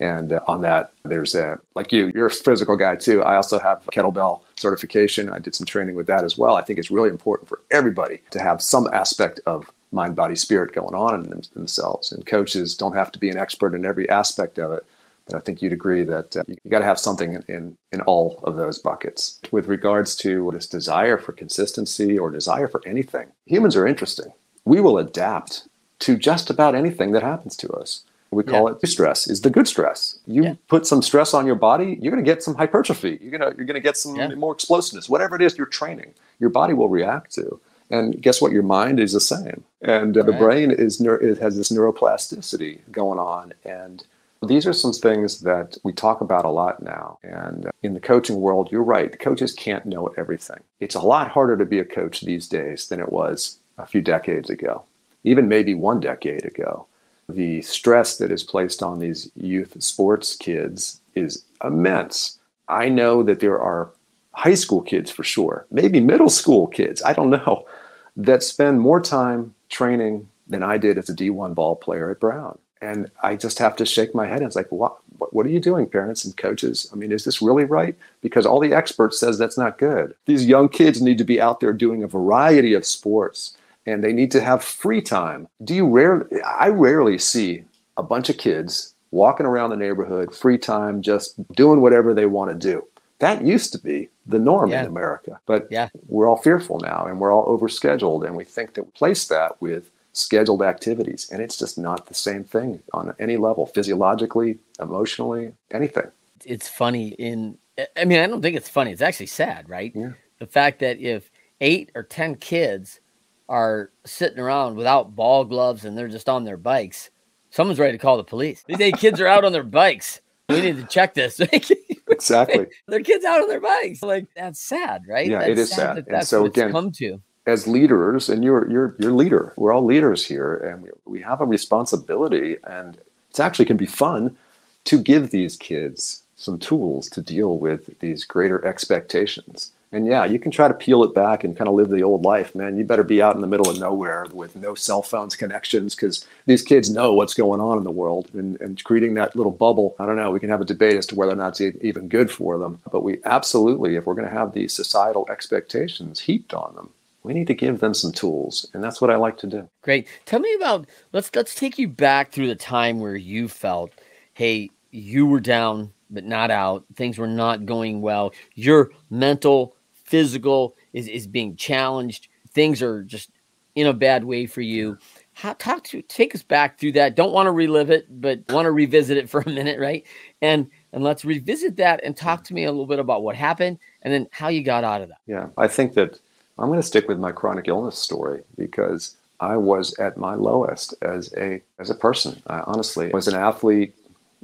And 0.00 0.32
uh, 0.32 0.40
on 0.46 0.60
that, 0.62 0.92
there's 1.04 1.34
a, 1.34 1.58
like 1.74 1.92
you, 1.92 2.12
you're 2.14 2.26
a 2.26 2.30
physical 2.30 2.76
guy 2.76 2.96
too. 2.96 3.22
I 3.22 3.36
also 3.36 3.58
have 3.58 3.84
kettlebell 3.86 4.42
certification. 4.56 5.28
I 5.28 5.38
did 5.38 5.54
some 5.54 5.66
training 5.66 5.96
with 5.96 6.06
that 6.06 6.24
as 6.24 6.38
well. 6.38 6.54
I 6.56 6.62
think 6.62 6.78
it's 6.78 6.90
really 6.90 7.10
important 7.10 7.48
for 7.48 7.60
everybody 7.70 8.20
to 8.30 8.40
have 8.40 8.62
some 8.62 8.88
aspect 8.92 9.40
of 9.46 9.70
mind, 9.90 10.14
body, 10.14 10.36
spirit 10.36 10.72
going 10.72 10.94
on 10.94 11.24
in 11.24 11.30
them, 11.30 11.42
themselves. 11.54 12.12
And 12.12 12.24
coaches 12.26 12.76
don't 12.76 12.94
have 12.94 13.10
to 13.12 13.18
be 13.18 13.30
an 13.30 13.38
expert 13.38 13.74
in 13.74 13.84
every 13.84 14.08
aspect 14.08 14.58
of 14.58 14.72
it, 14.72 14.84
and 15.28 15.36
I 15.36 15.40
think 15.40 15.60
you'd 15.60 15.72
agree 15.72 16.04
that 16.04 16.36
uh, 16.36 16.42
you 16.46 16.56
got 16.70 16.78
to 16.78 16.84
have 16.84 16.98
something 16.98 17.34
in, 17.34 17.44
in, 17.48 17.76
in 17.92 18.00
all 18.02 18.40
of 18.44 18.56
those 18.56 18.78
buckets. 18.78 19.40
With 19.52 19.66
regards 19.66 20.16
to 20.16 20.50
this 20.52 20.66
desire 20.66 21.18
for 21.18 21.32
consistency 21.32 22.18
or 22.18 22.30
desire 22.30 22.66
for 22.66 22.82
anything, 22.86 23.28
humans 23.46 23.76
are 23.76 23.86
interesting. 23.86 24.32
We 24.64 24.80
will 24.80 24.98
adapt 24.98 25.67
to 26.00 26.16
just 26.16 26.50
about 26.50 26.74
anything 26.74 27.12
that 27.12 27.22
happens 27.22 27.56
to 27.56 27.68
us. 27.70 28.04
We 28.30 28.44
call 28.44 28.68
yeah. 28.68 28.76
it 28.82 28.86
stress 28.86 29.26
is 29.26 29.40
the 29.40 29.48
good 29.48 29.66
stress. 29.66 30.18
You 30.26 30.42
yeah. 30.42 30.54
put 30.68 30.86
some 30.86 31.00
stress 31.00 31.32
on 31.32 31.46
your 31.46 31.54
body, 31.54 31.98
you're 32.00 32.12
going 32.12 32.22
to 32.22 32.30
get 32.30 32.42
some 32.42 32.54
hypertrophy. 32.54 33.18
You're 33.22 33.38
going 33.38 33.40
to 33.40 33.56
you're 33.56 33.66
going 33.66 33.74
to 33.74 33.80
get 33.80 33.96
some 33.96 34.16
yeah. 34.16 34.34
more 34.34 34.52
explosiveness. 34.52 35.08
Whatever 35.08 35.36
it 35.36 35.42
is 35.42 35.56
you're 35.56 35.66
training, 35.66 36.12
your 36.38 36.50
body 36.50 36.74
will 36.74 36.90
react 36.90 37.34
to. 37.36 37.58
And 37.90 38.20
guess 38.20 38.42
what? 38.42 38.52
Your 38.52 38.62
mind 38.62 39.00
is 39.00 39.14
the 39.14 39.20
same. 39.20 39.64
And 39.80 40.14
uh, 40.14 40.20
right. 40.20 40.26
the 40.26 40.38
brain 40.38 40.70
is 40.70 41.00
it 41.00 41.38
has 41.38 41.56
this 41.56 41.72
neuroplasticity 41.72 42.80
going 42.92 43.18
on 43.18 43.54
and 43.64 44.04
these 44.46 44.66
are 44.66 44.72
some 44.72 44.92
things 44.92 45.40
that 45.40 45.76
we 45.82 45.92
talk 45.92 46.20
about 46.20 46.44
a 46.44 46.50
lot 46.50 46.82
now. 46.82 47.18
And 47.22 47.68
in 47.82 47.94
the 47.94 48.00
coaching 48.00 48.40
world, 48.40 48.68
you're 48.70 48.84
right, 48.84 49.18
coaches 49.18 49.52
can't 49.52 49.84
know 49.84 50.12
everything. 50.16 50.60
It's 50.80 50.94
a 50.94 51.00
lot 51.00 51.30
harder 51.30 51.56
to 51.56 51.64
be 51.64 51.80
a 51.80 51.84
coach 51.84 52.20
these 52.20 52.46
days 52.46 52.88
than 52.88 53.00
it 53.00 53.10
was 53.10 53.58
a 53.78 53.86
few 53.86 54.00
decades 54.00 54.48
ago, 54.48 54.84
even 55.28 55.48
maybe 55.48 55.74
one 55.74 56.00
decade 56.00 56.44
ago. 56.44 56.86
The 57.28 57.60
stress 57.62 58.16
that 58.16 58.32
is 58.32 58.42
placed 58.42 58.82
on 58.82 58.98
these 58.98 59.30
youth 59.36 59.80
sports 59.82 60.34
kids 60.34 61.00
is 61.14 61.44
immense. 61.62 62.38
I 62.68 62.88
know 62.88 63.22
that 63.22 63.40
there 63.40 63.60
are 63.60 63.90
high 64.32 64.54
school 64.54 64.82
kids 64.82 65.10
for 65.10 65.24
sure, 65.24 65.66
maybe 65.70 66.00
middle 66.00 66.30
school 66.30 66.66
kids, 66.68 67.02
I 67.02 67.12
don't 67.12 67.30
know, 67.30 67.66
that 68.16 68.42
spend 68.42 68.80
more 68.80 69.00
time 69.00 69.54
training 69.68 70.28
than 70.46 70.62
I 70.62 70.78
did 70.78 70.96
as 70.96 71.08
a 71.08 71.14
D1 71.14 71.54
ball 71.54 71.76
player 71.76 72.10
at 72.10 72.20
Brown. 72.20 72.58
And 72.80 73.10
I 73.22 73.36
just 73.36 73.58
have 73.58 73.74
to 73.76 73.84
shake 73.84 74.14
my 74.14 74.26
head. 74.26 74.38
And 74.38 74.46
it's 74.46 74.56
like, 74.56 74.70
what, 74.70 74.96
what 75.18 75.44
are 75.44 75.50
you 75.50 75.60
doing, 75.60 75.86
parents 75.86 76.24
and 76.24 76.36
coaches? 76.36 76.88
I 76.92 76.96
mean, 76.96 77.10
is 77.10 77.24
this 77.24 77.42
really 77.42 77.64
right? 77.64 77.96
Because 78.20 78.46
all 78.46 78.60
the 78.60 78.72
experts 78.72 79.18
says 79.18 79.36
that's 79.36 79.58
not 79.58 79.78
good. 79.78 80.14
These 80.26 80.46
young 80.46 80.68
kids 80.68 81.02
need 81.02 81.18
to 81.18 81.24
be 81.24 81.40
out 81.40 81.58
there 81.60 81.72
doing 81.72 82.02
a 82.02 82.08
variety 82.08 82.74
of 82.74 82.86
sports 82.86 83.57
and 83.88 84.04
they 84.04 84.12
need 84.12 84.30
to 84.32 84.40
have 84.40 84.62
free 84.62 85.00
time. 85.00 85.48
Do 85.64 85.74
you 85.74 85.86
rarely, 85.86 86.42
I 86.42 86.68
rarely 86.68 87.18
see 87.18 87.64
a 87.96 88.02
bunch 88.02 88.28
of 88.28 88.38
kids 88.38 88.94
walking 89.10 89.46
around 89.46 89.70
the 89.70 89.76
neighborhood, 89.76 90.34
free 90.34 90.58
time, 90.58 91.02
just 91.02 91.34
doing 91.52 91.80
whatever 91.80 92.12
they 92.14 92.26
want 92.26 92.50
to 92.50 92.54
do. 92.54 92.86
That 93.20 93.44
used 93.44 93.72
to 93.72 93.78
be 93.78 94.08
the 94.26 94.38
norm 94.38 94.70
yeah. 94.70 94.82
in 94.82 94.86
America, 94.86 95.40
but 95.46 95.66
yeah. 95.70 95.88
we're 96.06 96.28
all 96.28 96.36
fearful 96.36 96.78
now 96.78 97.06
and 97.06 97.18
we're 97.18 97.32
all 97.32 97.46
overscheduled 97.58 98.24
and 98.24 98.36
we 98.36 98.44
think 98.44 98.74
that 98.74 98.84
we 98.84 98.90
place 98.92 99.26
that 99.28 99.60
with 99.60 99.90
scheduled 100.12 100.62
activities. 100.62 101.28
And 101.32 101.42
it's 101.42 101.56
just 101.56 101.78
not 101.78 102.06
the 102.06 102.14
same 102.14 102.44
thing 102.44 102.80
on 102.92 103.14
any 103.18 103.36
level, 103.36 103.66
physiologically, 103.66 104.58
emotionally, 104.78 105.52
anything. 105.72 106.06
It's 106.44 106.68
funny 106.68 107.08
in, 107.08 107.58
I 107.96 108.04
mean, 108.04 108.20
I 108.20 108.26
don't 108.26 108.42
think 108.42 108.56
it's 108.56 108.68
funny. 108.68 108.92
It's 108.92 109.02
actually 109.02 109.26
sad, 109.26 109.68
right? 109.68 109.92
Yeah. 109.94 110.12
The 110.38 110.46
fact 110.46 110.78
that 110.80 110.98
if 111.00 111.30
eight 111.60 111.90
or 111.96 112.04
10 112.04 112.36
kids 112.36 113.00
are 113.48 113.90
sitting 114.04 114.38
around 114.38 114.76
without 114.76 115.14
ball 115.16 115.44
gloves 115.44 115.84
and 115.84 115.96
they're 115.96 116.08
just 116.08 116.28
on 116.28 116.44
their 116.44 116.56
bikes, 116.56 117.10
someone's 117.50 117.78
ready 117.78 117.92
to 117.92 118.02
call 118.02 118.16
the 118.16 118.24
police. 118.24 118.64
These 118.66 118.80
eight 118.80 118.96
kids 118.98 119.20
are 119.20 119.26
out 119.26 119.44
on 119.44 119.52
their 119.52 119.62
bikes. 119.62 120.20
We 120.48 120.60
need 120.60 120.76
to 120.76 120.84
check 120.84 121.14
this. 121.14 121.40
exactly. 122.08 122.66
Their 122.86 123.02
kids 123.02 123.24
out 123.24 123.42
on 123.42 123.48
their 123.48 123.60
bikes. 123.60 124.02
Like 124.02 124.26
that's 124.34 124.60
sad, 124.60 125.04
right? 125.06 125.28
Yeah, 125.28 125.40
that's 125.40 125.50
it 125.50 125.58
is 125.58 125.70
sad. 125.70 125.76
sad. 125.76 125.96
That 125.96 126.06
that's 126.08 126.32
and 126.32 126.42
so 126.42 126.44
again, 126.46 126.72
come 126.72 126.90
to 126.92 127.20
as 127.48 127.66
leaders, 127.66 128.28
and 128.28 128.44
you're 128.44 128.70
you're 128.70 128.94
you're 128.98 129.12
leader. 129.12 129.54
We're 129.56 129.72
all 129.72 129.84
leaders 129.84 130.24
here, 130.24 130.56
and 130.56 130.82
we, 130.82 130.90
we 131.06 131.20
have 131.22 131.40
a 131.40 131.46
responsibility, 131.46 132.56
and 132.64 132.96
it 133.30 133.40
actually 133.40 133.64
can 133.64 133.76
be 133.76 133.86
fun 133.86 134.36
to 134.84 134.98
give 134.98 135.30
these 135.30 135.56
kids 135.56 136.22
some 136.36 136.58
tools 136.58 137.08
to 137.10 137.22
deal 137.22 137.58
with 137.58 137.98
these 138.00 138.24
greater 138.24 138.64
expectations. 138.64 139.72
And 139.90 140.06
yeah, 140.06 140.24
you 140.26 140.38
can 140.38 140.50
try 140.50 140.68
to 140.68 140.74
peel 140.74 141.02
it 141.02 141.14
back 141.14 141.44
and 141.44 141.56
kind 141.56 141.68
of 141.68 141.74
live 141.74 141.88
the 141.88 142.02
old 142.02 142.24
life, 142.24 142.54
man. 142.54 142.76
You 142.76 142.84
better 142.84 143.02
be 143.02 143.22
out 143.22 143.34
in 143.34 143.40
the 143.40 143.46
middle 143.46 143.70
of 143.70 143.78
nowhere 143.78 144.26
with 144.32 144.54
no 144.54 144.74
cell 144.74 145.02
phones 145.02 145.34
connections 145.34 145.94
because 145.94 146.26
these 146.46 146.62
kids 146.62 146.90
know 146.90 147.14
what's 147.14 147.34
going 147.34 147.60
on 147.60 147.78
in 147.78 147.84
the 147.84 147.90
world. 147.90 148.28
And, 148.34 148.60
and 148.60 148.82
creating 148.84 149.14
that 149.14 149.34
little 149.34 149.52
bubble, 149.52 149.96
I 149.98 150.04
don't 150.04 150.16
know, 150.16 150.30
we 150.30 150.40
can 150.40 150.50
have 150.50 150.60
a 150.60 150.66
debate 150.66 150.96
as 150.96 151.06
to 151.06 151.14
whether 151.14 151.32
or 151.32 151.36
not 151.36 151.58
it's 151.60 151.76
even 151.82 152.08
good 152.08 152.30
for 152.30 152.58
them. 152.58 152.80
But 152.92 153.02
we 153.02 153.18
absolutely, 153.24 153.96
if 153.96 154.04
we're 154.04 154.14
going 154.14 154.28
to 154.28 154.34
have 154.34 154.52
these 154.52 154.74
societal 154.74 155.26
expectations 155.30 156.20
heaped 156.20 156.52
on 156.52 156.74
them, 156.74 156.90
we 157.22 157.34
need 157.34 157.46
to 157.46 157.54
give 157.54 157.80
them 157.80 157.92
some 157.92 158.12
tools 158.12 158.66
and 158.72 158.82
that's 158.82 159.00
what 159.00 159.10
i 159.10 159.16
like 159.16 159.36
to 159.36 159.46
do 159.46 159.68
great 159.82 160.08
tell 160.24 160.40
me 160.40 160.54
about 160.54 160.86
let's 161.12 161.30
let's 161.34 161.54
take 161.54 161.78
you 161.78 161.86
back 161.86 162.30
through 162.30 162.46
the 162.46 162.54
time 162.54 163.00
where 163.00 163.16
you 163.16 163.48
felt 163.48 163.92
hey 164.32 164.70
you 164.92 165.26
were 165.26 165.40
down 165.40 165.92
but 166.10 166.24
not 166.24 166.50
out 166.50 166.84
things 166.94 167.18
were 167.18 167.26
not 167.26 167.66
going 167.66 168.00
well 168.00 168.32
your 168.54 168.90
mental 169.10 169.74
physical 170.08 170.74
is, 170.92 171.06
is 171.06 171.26
being 171.26 171.54
challenged. 171.56 172.28
Things 172.52 172.82
are 172.82 173.02
just 173.02 173.30
in 173.74 173.86
a 173.86 173.92
bad 173.92 174.24
way 174.24 174.46
for 174.46 174.62
you. 174.62 174.98
How, 175.34 175.52
talk 175.52 175.84
to 175.84 176.02
take 176.02 176.34
us 176.34 176.42
back 176.42 176.78
through 176.80 176.92
that. 176.92 177.14
Don't 177.14 177.32
want 177.32 177.46
to 177.46 177.52
relive 177.52 177.90
it, 177.90 178.06
but 178.20 178.40
want 178.48 178.66
to 178.66 178.72
revisit 178.72 179.16
it 179.16 179.30
for 179.30 179.40
a 179.40 179.48
minute, 179.48 179.78
right? 179.78 180.04
And 180.42 180.68
and 180.92 181.04
let's 181.04 181.24
revisit 181.24 181.76
that 181.76 182.00
and 182.02 182.16
talk 182.16 182.42
to 182.44 182.54
me 182.54 182.64
a 182.64 182.70
little 182.70 182.86
bit 182.86 182.98
about 182.98 183.22
what 183.22 183.36
happened 183.36 183.78
and 184.02 184.12
then 184.12 184.26
how 184.32 184.48
you 184.48 184.62
got 184.62 184.82
out 184.82 185.02
of 185.02 185.08
that. 185.10 185.18
Yeah, 185.26 185.48
I 185.56 185.68
think 185.68 185.94
that 185.94 186.18
I'm 186.58 186.68
going 186.68 186.80
to 186.80 186.86
stick 186.86 187.06
with 187.06 187.18
my 187.18 187.30
chronic 187.30 187.68
illness 187.68 187.98
story 187.98 188.42
because 188.56 189.16
I 189.38 189.56
was 189.56 189.96
at 189.98 190.16
my 190.16 190.34
lowest 190.34 190.94
as 191.02 191.32
a 191.36 191.60
as 191.78 191.90
a 191.90 191.94
person. 191.94 192.42
I 192.48 192.60
honestly 192.60 193.10
was 193.10 193.28
an 193.28 193.36
athlete. 193.36 193.94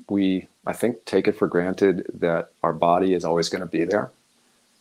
We 0.08 0.46
I 0.66 0.74
think 0.74 1.04
take 1.06 1.26
it 1.26 1.36
for 1.36 1.48
granted 1.48 2.06
that 2.20 2.50
our 2.62 2.72
body 2.72 3.14
is 3.14 3.24
always 3.24 3.48
going 3.48 3.62
to 3.62 3.66
be 3.66 3.84
there 3.84 4.12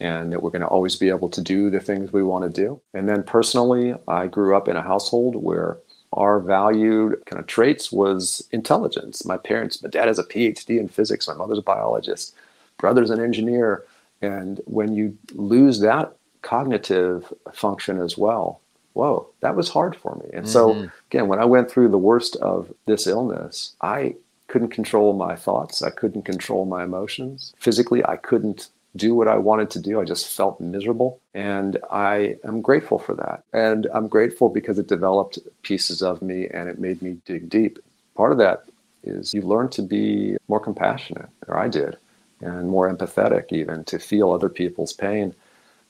and 0.04 0.34
that 0.34 0.44
we're 0.44 0.50
going 0.50 0.62
to 0.62 0.68
always 0.68 0.98
be 0.98 1.08
able 1.08 1.30
to 1.30 1.42
do 1.42 1.70
the 1.70 1.80
things 1.80 2.12
we 2.12 2.22
want 2.22 2.44
to 2.44 2.62
do. 2.62 2.80
And 2.94 3.08
then 3.08 3.24
personally, 3.24 3.96
I 4.08 4.28
grew 4.28 4.56
up 4.56 4.68
in 4.68 4.76
a 4.76 4.82
household 4.82 5.38
where 5.38 5.78
our 6.12 6.42
valued 6.42 7.24
kind 7.26 7.40
of 7.40 7.48
traits 7.48 7.90
was 7.90 8.46
intelligence. 8.52 9.26
My 9.26 9.38
parents, 9.38 9.82
my 9.82 9.90
dad 9.90 10.10
has 10.10 10.20
a 10.20 10.26
PhD 10.26 10.78
in 10.78 10.90
physics, 10.90 11.28
my 11.28 11.34
mother's 11.34 11.58
a 11.58 11.64
biologist, 11.64 12.36
brother's 12.78 13.12
an 13.12 13.24
engineer. 13.24 13.86
And 14.22 14.60
when 14.66 14.94
you 14.94 15.18
lose 15.34 15.80
that 15.80 16.14
cognitive 16.42 17.34
function 17.54 18.02
as 18.02 18.18
well, 18.18 18.60
whoa, 18.92 19.28
that 19.40 19.56
was 19.56 19.70
hard 19.70 19.96
for 19.96 20.16
me. 20.16 20.30
And 20.34 20.46
mm-hmm. 20.46 20.52
so, 20.52 20.90
again, 21.10 21.30
when 21.30 21.40
I 21.40 21.46
went 21.46 21.72
through 21.72 21.88
the 21.88 21.98
worst 21.98 22.36
of 22.36 22.72
this 22.88 23.08
illness, 23.08 23.74
I 23.82 24.16
couldn't 24.48 24.70
control 24.70 25.14
my 25.14 25.38
thoughts. 25.38 25.82
I 25.82 25.92
couldn't 25.92 26.24
control 26.24 26.66
my 26.66 26.84
emotions. 26.84 27.54
Physically, 27.58 28.06
I 28.06 28.18
couldn't 28.18 28.68
do 28.96 29.16
what 29.16 29.28
I 29.28 29.38
wanted 29.38 29.70
to 29.72 29.80
do. 29.80 30.00
I 30.00 30.06
just 30.06 30.28
felt 30.28 30.60
miserable. 30.60 31.20
And 31.34 31.80
I 31.92 32.38
am 32.44 32.62
grateful 32.62 33.00
for 33.00 33.16
that. 33.16 33.44
And 33.54 33.88
I'm 33.94 34.08
grateful 34.08 34.50
because 34.50 34.78
it 34.78 34.88
developed 34.88 35.40
pieces 35.64 36.02
of 36.02 36.22
me 36.22 36.48
and 36.48 36.70
it 36.70 36.80
made 36.80 37.02
me 37.02 37.18
dig 37.26 37.50
deep. 37.50 37.80
Part 38.16 38.32
of 38.32 38.38
that 38.38 38.66
is 39.04 39.34
you 39.34 39.42
learn 39.42 39.70
to 39.70 39.82
be 39.82 40.38
more 40.48 40.60
compassionate, 40.60 41.30
or 41.48 41.58
I 41.58 41.68
did, 41.68 41.98
and 42.42 42.70
more 42.70 42.94
empathetic, 42.94 43.52
even 43.52 43.84
to 43.86 44.00
feel 44.00 44.32
other 44.32 44.50
people's 44.50 44.94
pain. 44.94 45.34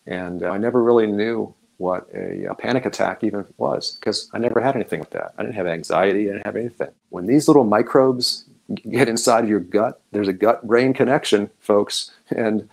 And 0.07 0.43
I 0.43 0.57
never 0.57 0.81
really 0.81 1.07
knew 1.07 1.53
what 1.77 2.07
a, 2.13 2.45
a 2.45 2.55
panic 2.55 2.85
attack 2.85 3.23
even 3.23 3.45
was 3.57 3.97
because 3.99 4.29
I 4.33 4.37
never 4.37 4.61
had 4.61 4.75
anything 4.75 4.99
like 4.99 5.09
that. 5.11 5.33
I 5.37 5.43
didn't 5.43 5.55
have 5.55 5.67
anxiety, 5.67 6.29
I 6.29 6.33
didn't 6.33 6.45
have 6.45 6.55
anything. 6.55 6.89
When 7.09 7.25
these 7.25 7.47
little 7.47 7.65
microbes 7.65 8.45
get 8.89 9.09
inside 9.09 9.43
of 9.43 9.49
your 9.49 9.59
gut, 9.59 10.01
there's 10.11 10.27
a 10.27 10.33
gut 10.33 10.65
brain 10.65 10.93
connection, 10.93 11.49
folks. 11.59 12.11
And 12.29 12.69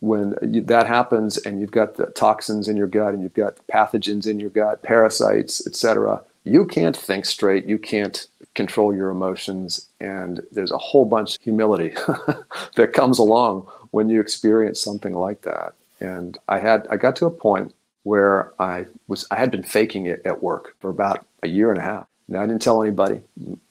when 0.00 0.34
you, 0.42 0.62
that 0.62 0.86
happens 0.86 1.38
and 1.38 1.60
you've 1.60 1.70
got 1.70 1.96
the 1.96 2.06
toxins 2.06 2.68
in 2.68 2.76
your 2.76 2.86
gut 2.86 3.14
and 3.14 3.22
you've 3.22 3.34
got 3.34 3.56
pathogens 3.72 4.26
in 4.26 4.38
your 4.38 4.50
gut, 4.50 4.82
parasites, 4.82 5.66
etc., 5.66 6.22
you 6.44 6.64
can't 6.64 6.96
think 6.96 7.26
straight. 7.26 7.66
You 7.66 7.78
can't 7.78 8.26
control 8.54 8.94
your 8.94 9.10
emotions. 9.10 9.86
And 10.00 10.40
there's 10.50 10.72
a 10.72 10.78
whole 10.78 11.04
bunch 11.04 11.36
of 11.36 11.42
humility 11.42 11.90
that 12.76 12.92
comes 12.94 13.18
along 13.18 13.66
when 13.90 14.08
you 14.08 14.20
experience 14.20 14.80
something 14.80 15.14
like 15.14 15.42
that. 15.42 15.74
And 16.00 16.38
I 16.48 16.58
had 16.58 16.86
I 16.90 16.96
got 16.96 17.16
to 17.16 17.26
a 17.26 17.30
point 17.30 17.74
where 18.04 18.52
I 18.58 18.86
was 19.08 19.26
I 19.30 19.36
had 19.36 19.50
been 19.50 19.62
faking 19.62 20.06
it 20.06 20.22
at 20.24 20.42
work 20.42 20.74
for 20.80 20.90
about 20.90 21.26
a 21.42 21.48
year 21.48 21.70
and 21.70 21.78
a 21.78 21.82
half. 21.82 22.06
Now 22.28 22.42
I 22.42 22.46
didn't 22.46 22.62
tell 22.62 22.82
anybody 22.82 23.20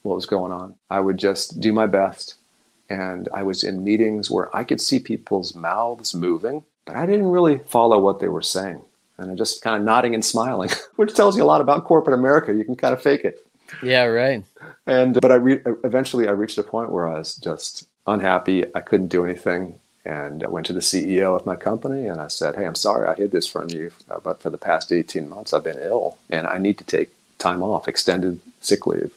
what 0.02 0.14
was 0.14 0.26
going 0.26 0.52
on. 0.52 0.74
I 0.90 1.00
would 1.00 1.16
just 1.16 1.60
do 1.60 1.72
my 1.72 1.86
best 1.86 2.36
and 2.90 3.28
I 3.34 3.42
was 3.42 3.64
in 3.64 3.84
meetings 3.84 4.30
where 4.30 4.54
I 4.56 4.64
could 4.64 4.80
see 4.80 4.98
people's 4.98 5.54
mouths 5.54 6.14
moving, 6.14 6.64
but 6.86 6.96
I 6.96 7.06
didn't 7.06 7.26
really 7.26 7.58
follow 7.66 7.98
what 7.98 8.20
they 8.20 8.28
were 8.28 8.42
saying. 8.42 8.80
And 9.18 9.30
I'm 9.30 9.36
just 9.36 9.62
kind 9.62 9.76
of 9.76 9.82
nodding 9.82 10.14
and 10.14 10.24
smiling, 10.24 10.70
which 10.96 11.14
tells 11.14 11.36
you 11.36 11.42
a 11.42 11.46
lot 11.46 11.60
about 11.60 11.84
corporate 11.84 12.18
America. 12.18 12.54
You 12.54 12.64
can 12.64 12.76
kind 12.76 12.94
of 12.94 13.02
fake 13.02 13.24
it. 13.24 13.44
Yeah, 13.82 14.04
right. 14.04 14.42
And 14.86 15.20
but 15.20 15.30
I 15.30 15.34
re- 15.34 15.60
eventually 15.84 16.28
I 16.28 16.32
reached 16.32 16.56
a 16.56 16.62
point 16.62 16.90
where 16.90 17.06
I 17.06 17.18
was 17.18 17.36
just 17.36 17.86
unhappy. 18.06 18.64
I 18.74 18.80
couldn't 18.80 19.08
do 19.08 19.24
anything, 19.24 19.78
and 20.06 20.42
I 20.42 20.48
went 20.48 20.64
to 20.66 20.72
the 20.72 20.80
CEO 20.80 21.36
of 21.36 21.44
my 21.44 21.56
company 21.56 22.06
and 22.06 22.18
I 22.18 22.28
said, 22.28 22.56
"Hey, 22.56 22.64
I'm 22.64 22.74
sorry 22.74 23.06
I 23.06 23.14
hid 23.14 23.30
this 23.30 23.46
from 23.46 23.68
you, 23.68 23.90
uh, 24.10 24.20
but 24.20 24.40
for 24.40 24.48
the 24.48 24.56
past 24.56 24.90
18 24.90 25.28
months 25.28 25.52
I've 25.52 25.64
been 25.64 25.78
ill, 25.78 26.16
and 26.30 26.46
I 26.46 26.56
need 26.56 26.78
to 26.78 26.84
take 26.84 27.10
time 27.38 27.62
off, 27.62 27.88
extended 27.88 28.40
sick 28.62 28.86
leave." 28.86 29.12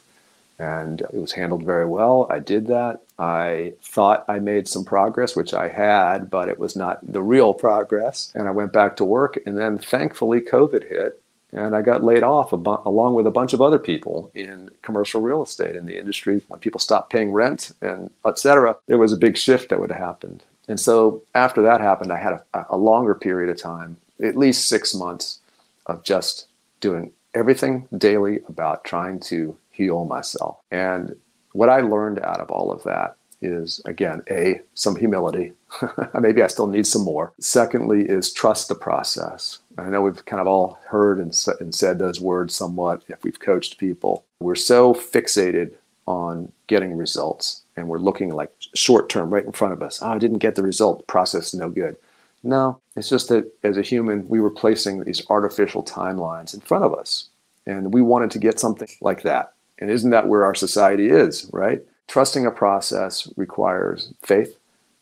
and 0.62 1.00
it 1.00 1.14
was 1.14 1.32
handled 1.32 1.64
very 1.64 1.86
well. 1.86 2.28
I 2.30 2.38
did 2.38 2.68
that. 2.68 3.00
I 3.22 3.74
thought 3.94 4.24
I 4.26 4.38
made 4.40 4.66
some 4.66 4.84
progress, 4.84 5.36
which 5.36 5.54
I 5.54 5.68
had, 5.68 6.28
but 6.28 6.48
it 6.48 6.58
was 6.58 6.74
not 6.74 6.98
the 7.16 7.22
real 7.22 7.54
progress. 7.54 8.32
And 8.34 8.48
I 8.48 8.50
went 8.50 8.72
back 8.72 8.96
to 8.96 9.04
work, 9.04 9.38
and 9.46 9.56
then 9.56 9.78
thankfully, 9.78 10.40
COVID 10.40 10.88
hit, 10.88 11.22
and 11.52 11.76
I 11.76 11.82
got 11.82 12.02
laid 12.02 12.24
off 12.24 12.50
bu- 12.50 12.82
along 12.84 13.14
with 13.14 13.26
a 13.26 13.30
bunch 13.38 13.52
of 13.52 13.60
other 13.60 13.78
people 13.78 14.30
in 14.34 14.70
commercial 14.86 15.20
real 15.20 15.42
estate 15.42 15.76
in 15.76 15.86
the 15.86 15.98
industry. 16.02 16.42
When 16.48 16.60
people 16.60 16.80
stopped 16.80 17.12
paying 17.12 17.30
rent 17.30 17.72
and 17.80 18.10
et 18.24 18.38
cetera, 18.38 18.76
there 18.88 19.02
was 19.04 19.12
a 19.12 19.24
big 19.26 19.36
shift 19.36 19.68
that 19.68 19.78
would 19.78 19.92
have 19.92 20.00
happened. 20.00 20.42
And 20.68 20.80
so 20.80 21.22
after 21.34 21.62
that 21.62 21.80
happened, 21.80 22.12
I 22.12 22.18
had 22.26 22.34
a, 22.34 22.66
a 22.70 22.76
longer 22.76 23.14
period 23.14 23.50
of 23.50 23.58
time, 23.58 23.98
at 24.22 24.36
least 24.44 24.68
six 24.68 24.94
months, 24.94 25.40
of 25.86 26.02
just 26.02 26.46
doing 26.80 27.12
everything 27.34 27.86
daily 27.96 28.40
about 28.48 28.84
trying 28.84 29.20
to 29.30 29.56
heal 29.70 30.04
myself. 30.16 30.56
And 30.70 31.14
what 31.52 31.68
I 31.68 31.80
learned 31.80 32.20
out 32.20 32.40
of 32.40 32.50
all 32.50 32.72
of 32.72 32.82
that 32.84 33.16
is 33.42 33.80
again, 33.84 34.22
A, 34.30 34.60
some 34.74 34.96
humility. 34.96 35.52
Maybe 36.20 36.42
I 36.42 36.46
still 36.46 36.66
need 36.66 36.86
some 36.86 37.02
more. 37.02 37.32
Secondly, 37.40 38.02
is 38.02 38.32
trust 38.32 38.68
the 38.68 38.74
process. 38.74 39.58
I 39.78 39.88
know 39.88 40.02
we've 40.02 40.24
kind 40.24 40.40
of 40.40 40.46
all 40.46 40.78
heard 40.86 41.18
and, 41.18 41.36
and 41.60 41.74
said 41.74 41.98
those 41.98 42.20
words 42.20 42.54
somewhat 42.54 43.02
if 43.08 43.24
we've 43.24 43.40
coached 43.40 43.78
people. 43.78 44.24
We're 44.40 44.54
so 44.54 44.94
fixated 44.94 45.72
on 46.06 46.52
getting 46.66 46.96
results 46.96 47.62
and 47.76 47.88
we're 47.88 47.98
looking 47.98 48.30
like 48.30 48.52
short 48.74 49.08
term 49.08 49.30
right 49.30 49.44
in 49.44 49.52
front 49.52 49.72
of 49.72 49.82
us. 49.82 50.00
Oh, 50.02 50.10
I 50.10 50.18
didn't 50.18 50.38
get 50.38 50.54
the 50.54 50.62
result. 50.62 51.06
Process 51.06 51.54
no 51.54 51.68
good. 51.68 51.96
No, 52.44 52.80
it's 52.96 53.08
just 53.08 53.28
that 53.28 53.50
as 53.62 53.76
a 53.76 53.82
human, 53.82 54.28
we 54.28 54.40
were 54.40 54.50
placing 54.50 55.04
these 55.04 55.22
artificial 55.30 55.82
timelines 55.82 56.54
in 56.54 56.60
front 56.60 56.84
of 56.84 56.92
us. 56.92 57.28
And 57.66 57.94
we 57.94 58.02
wanted 58.02 58.32
to 58.32 58.40
get 58.40 58.58
something 58.58 58.88
like 59.00 59.22
that. 59.22 59.52
And 59.82 59.90
isn't 59.90 60.10
that 60.10 60.28
where 60.28 60.44
our 60.44 60.54
society 60.54 61.08
is, 61.08 61.50
right? 61.52 61.82
Trusting 62.06 62.46
a 62.46 62.52
process 62.52 63.28
requires 63.36 64.14
faith 64.22 64.56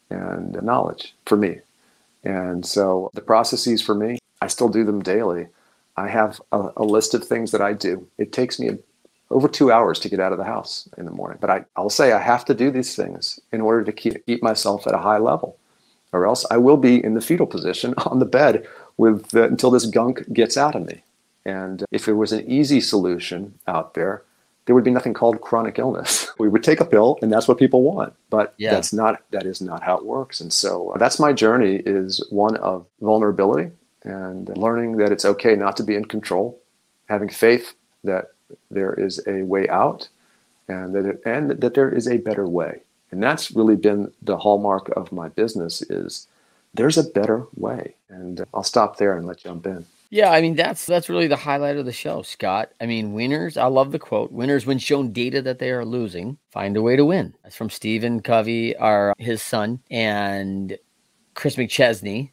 and 0.09 0.61
knowledge 0.63 1.15
for 1.27 1.37
me. 1.37 1.59
And 2.25 2.65
so 2.65 3.11
the 3.13 3.21
processes 3.21 3.83
for 3.83 3.95
me, 3.95 4.19
I 4.41 4.47
still 4.47 4.71
do 4.71 4.85
them 4.85 5.03
daily. 5.03 5.49
I 5.99 6.09
have 6.09 6.41
a, 6.51 6.71
a 6.79 6.83
list 6.83 7.13
of 7.13 7.23
things 7.23 7.51
that 7.51 7.61
I 7.61 7.75
do. 7.75 8.09
It 8.17 8.33
takes 8.33 8.59
me 8.59 8.79
over 9.29 9.49
two 9.49 9.71
hours 9.71 9.99
to 10.01 10.09
get 10.09 10.19
out 10.19 10.33
of 10.33 10.39
the 10.39 10.45
house 10.45 10.89
in 10.97 11.05
the 11.05 11.11
morning. 11.11 11.37
But 11.43 11.51
I, 11.51 11.65
I'll 11.77 11.91
say 11.91 12.13
I 12.13 12.19
have 12.19 12.47
to 12.47 12.55
do 12.55 12.71
these 12.71 12.97
things 12.97 13.39
in 13.53 13.61
order 13.61 13.85
to 13.85 13.93
keep, 13.93 14.25
keep 14.25 14.43
myself 14.43 14.87
at 14.87 14.95
a 14.95 14.99
high 14.99 15.19
level, 15.19 15.59
or 16.15 16.27
else 16.27 16.47
I 16.51 16.57
will 16.57 16.79
be 16.79 17.05
in 17.05 17.13
the 17.13 17.21
fetal 17.21 17.47
position 17.47 17.93
on 18.07 18.19
the 18.19 18.25
bed 18.25 18.67
with 18.97 19.29
the, 19.29 19.45
until 19.45 19.73
this 19.73 19.85
gunk 19.85 20.33
gets 20.33 20.57
out 20.57 20.75
of 20.75 20.87
me. 20.87 21.03
And 21.45 21.85
if 21.91 22.07
there 22.07 22.17
was 22.17 22.33
an 22.33 22.51
easy 22.51 22.81
solution 22.81 23.59
out 23.67 23.93
there, 23.93 24.23
there 24.71 24.77
would 24.77 24.85
be 24.85 24.93
nothing 24.93 25.15
called 25.15 25.41
chronic 25.41 25.81
illness. 25.81 26.31
We 26.39 26.49
would 26.49 26.63
take 26.63 26.81
a 26.81 26.85
pill, 26.85 27.19
and 27.23 27.33
that's 27.33 27.49
what 27.49 27.59
people 27.59 27.83
want. 27.83 28.15
But 28.31 28.55
yeah. 28.57 28.71
that's 28.71 28.93
not 28.93 29.21
that 29.33 29.47
is 29.47 29.61
not 29.61 29.83
how 29.83 29.97
it 29.97 30.07
works. 30.07 30.41
And 30.41 30.53
so 30.53 30.91
uh, 30.91 30.99
that's 30.99 31.19
my 31.19 31.33
journey 31.33 31.83
is 31.85 32.25
one 32.31 32.57
of 32.59 32.87
vulnerability 33.01 33.73
and 34.05 34.57
learning 34.57 34.99
that 34.99 35.11
it's 35.11 35.25
okay 35.25 35.57
not 35.57 35.77
to 35.79 35.83
be 35.83 35.97
in 35.97 36.05
control, 36.05 36.57
having 37.09 37.29
faith 37.29 37.75
that 38.05 38.27
there 38.71 38.95
is 38.95 39.21
a 39.27 39.43
way 39.43 39.69
out, 39.69 40.09
and 40.69 40.95
that 40.95 41.05
it, 41.05 41.21
and 41.27 41.51
that 41.51 41.75
there 41.75 41.91
is 41.91 42.07
a 42.07 42.19
better 42.19 42.47
way. 42.47 42.83
And 43.11 43.21
that's 43.21 43.51
really 43.51 43.77
been 43.77 44.13
the 44.23 44.37
hallmark 44.37 44.89
of 44.91 45.11
my 45.11 45.31
business 45.31 45.83
is 45.83 46.29
there's 46.75 46.97
a 46.97 47.11
better 47.19 47.49
way. 47.57 47.97
And 48.09 48.47
I'll 48.55 48.63
stop 48.63 48.99
there 48.99 49.17
and 49.17 49.27
let 49.27 49.45
you 49.45 49.51
jump 49.51 49.67
in. 49.67 49.85
Yeah, 50.11 50.31
I 50.31 50.41
mean 50.43 50.57
that's 50.57 50.87
that's 50.87 51.09
really 51.09 51.29
the 51.29 51.37
highlight 51.37 51.77
of 51.77 51.87
the 51.87 51.93
show, 51.93 52.23
Scott. 52.23 52.73
I 52.81 52.87
mean, 52.87 53.13
winners. 53.13 53.57
I 53.57 53.67
love 53.67 53.93
the 53.93 53.99
quote: 53.99 54.33
"Winners, 54.33 54.67
when 54.67 54.79
shown 54.79 55.13
data 55.13 55.41
that 55.43 55.61
they 55.61 55.71
are 55.71 55.85
losing, 55.85 56.37
find 56.51 56.77
a 56.77 56.83
way 56.83 56.97
to 56.97 57.05
win." 57.05 57.33
That's 57.45 57.55
from 57.57 57.71
Stephen 57.71 58.21
Covey, 58.21 58.77
our 58.77 59.15
his 59.19 59.41
son, 59.41 59.81
and 59.91 60.77
Chris 61.35 61.57
McChesney, 61.57 62.33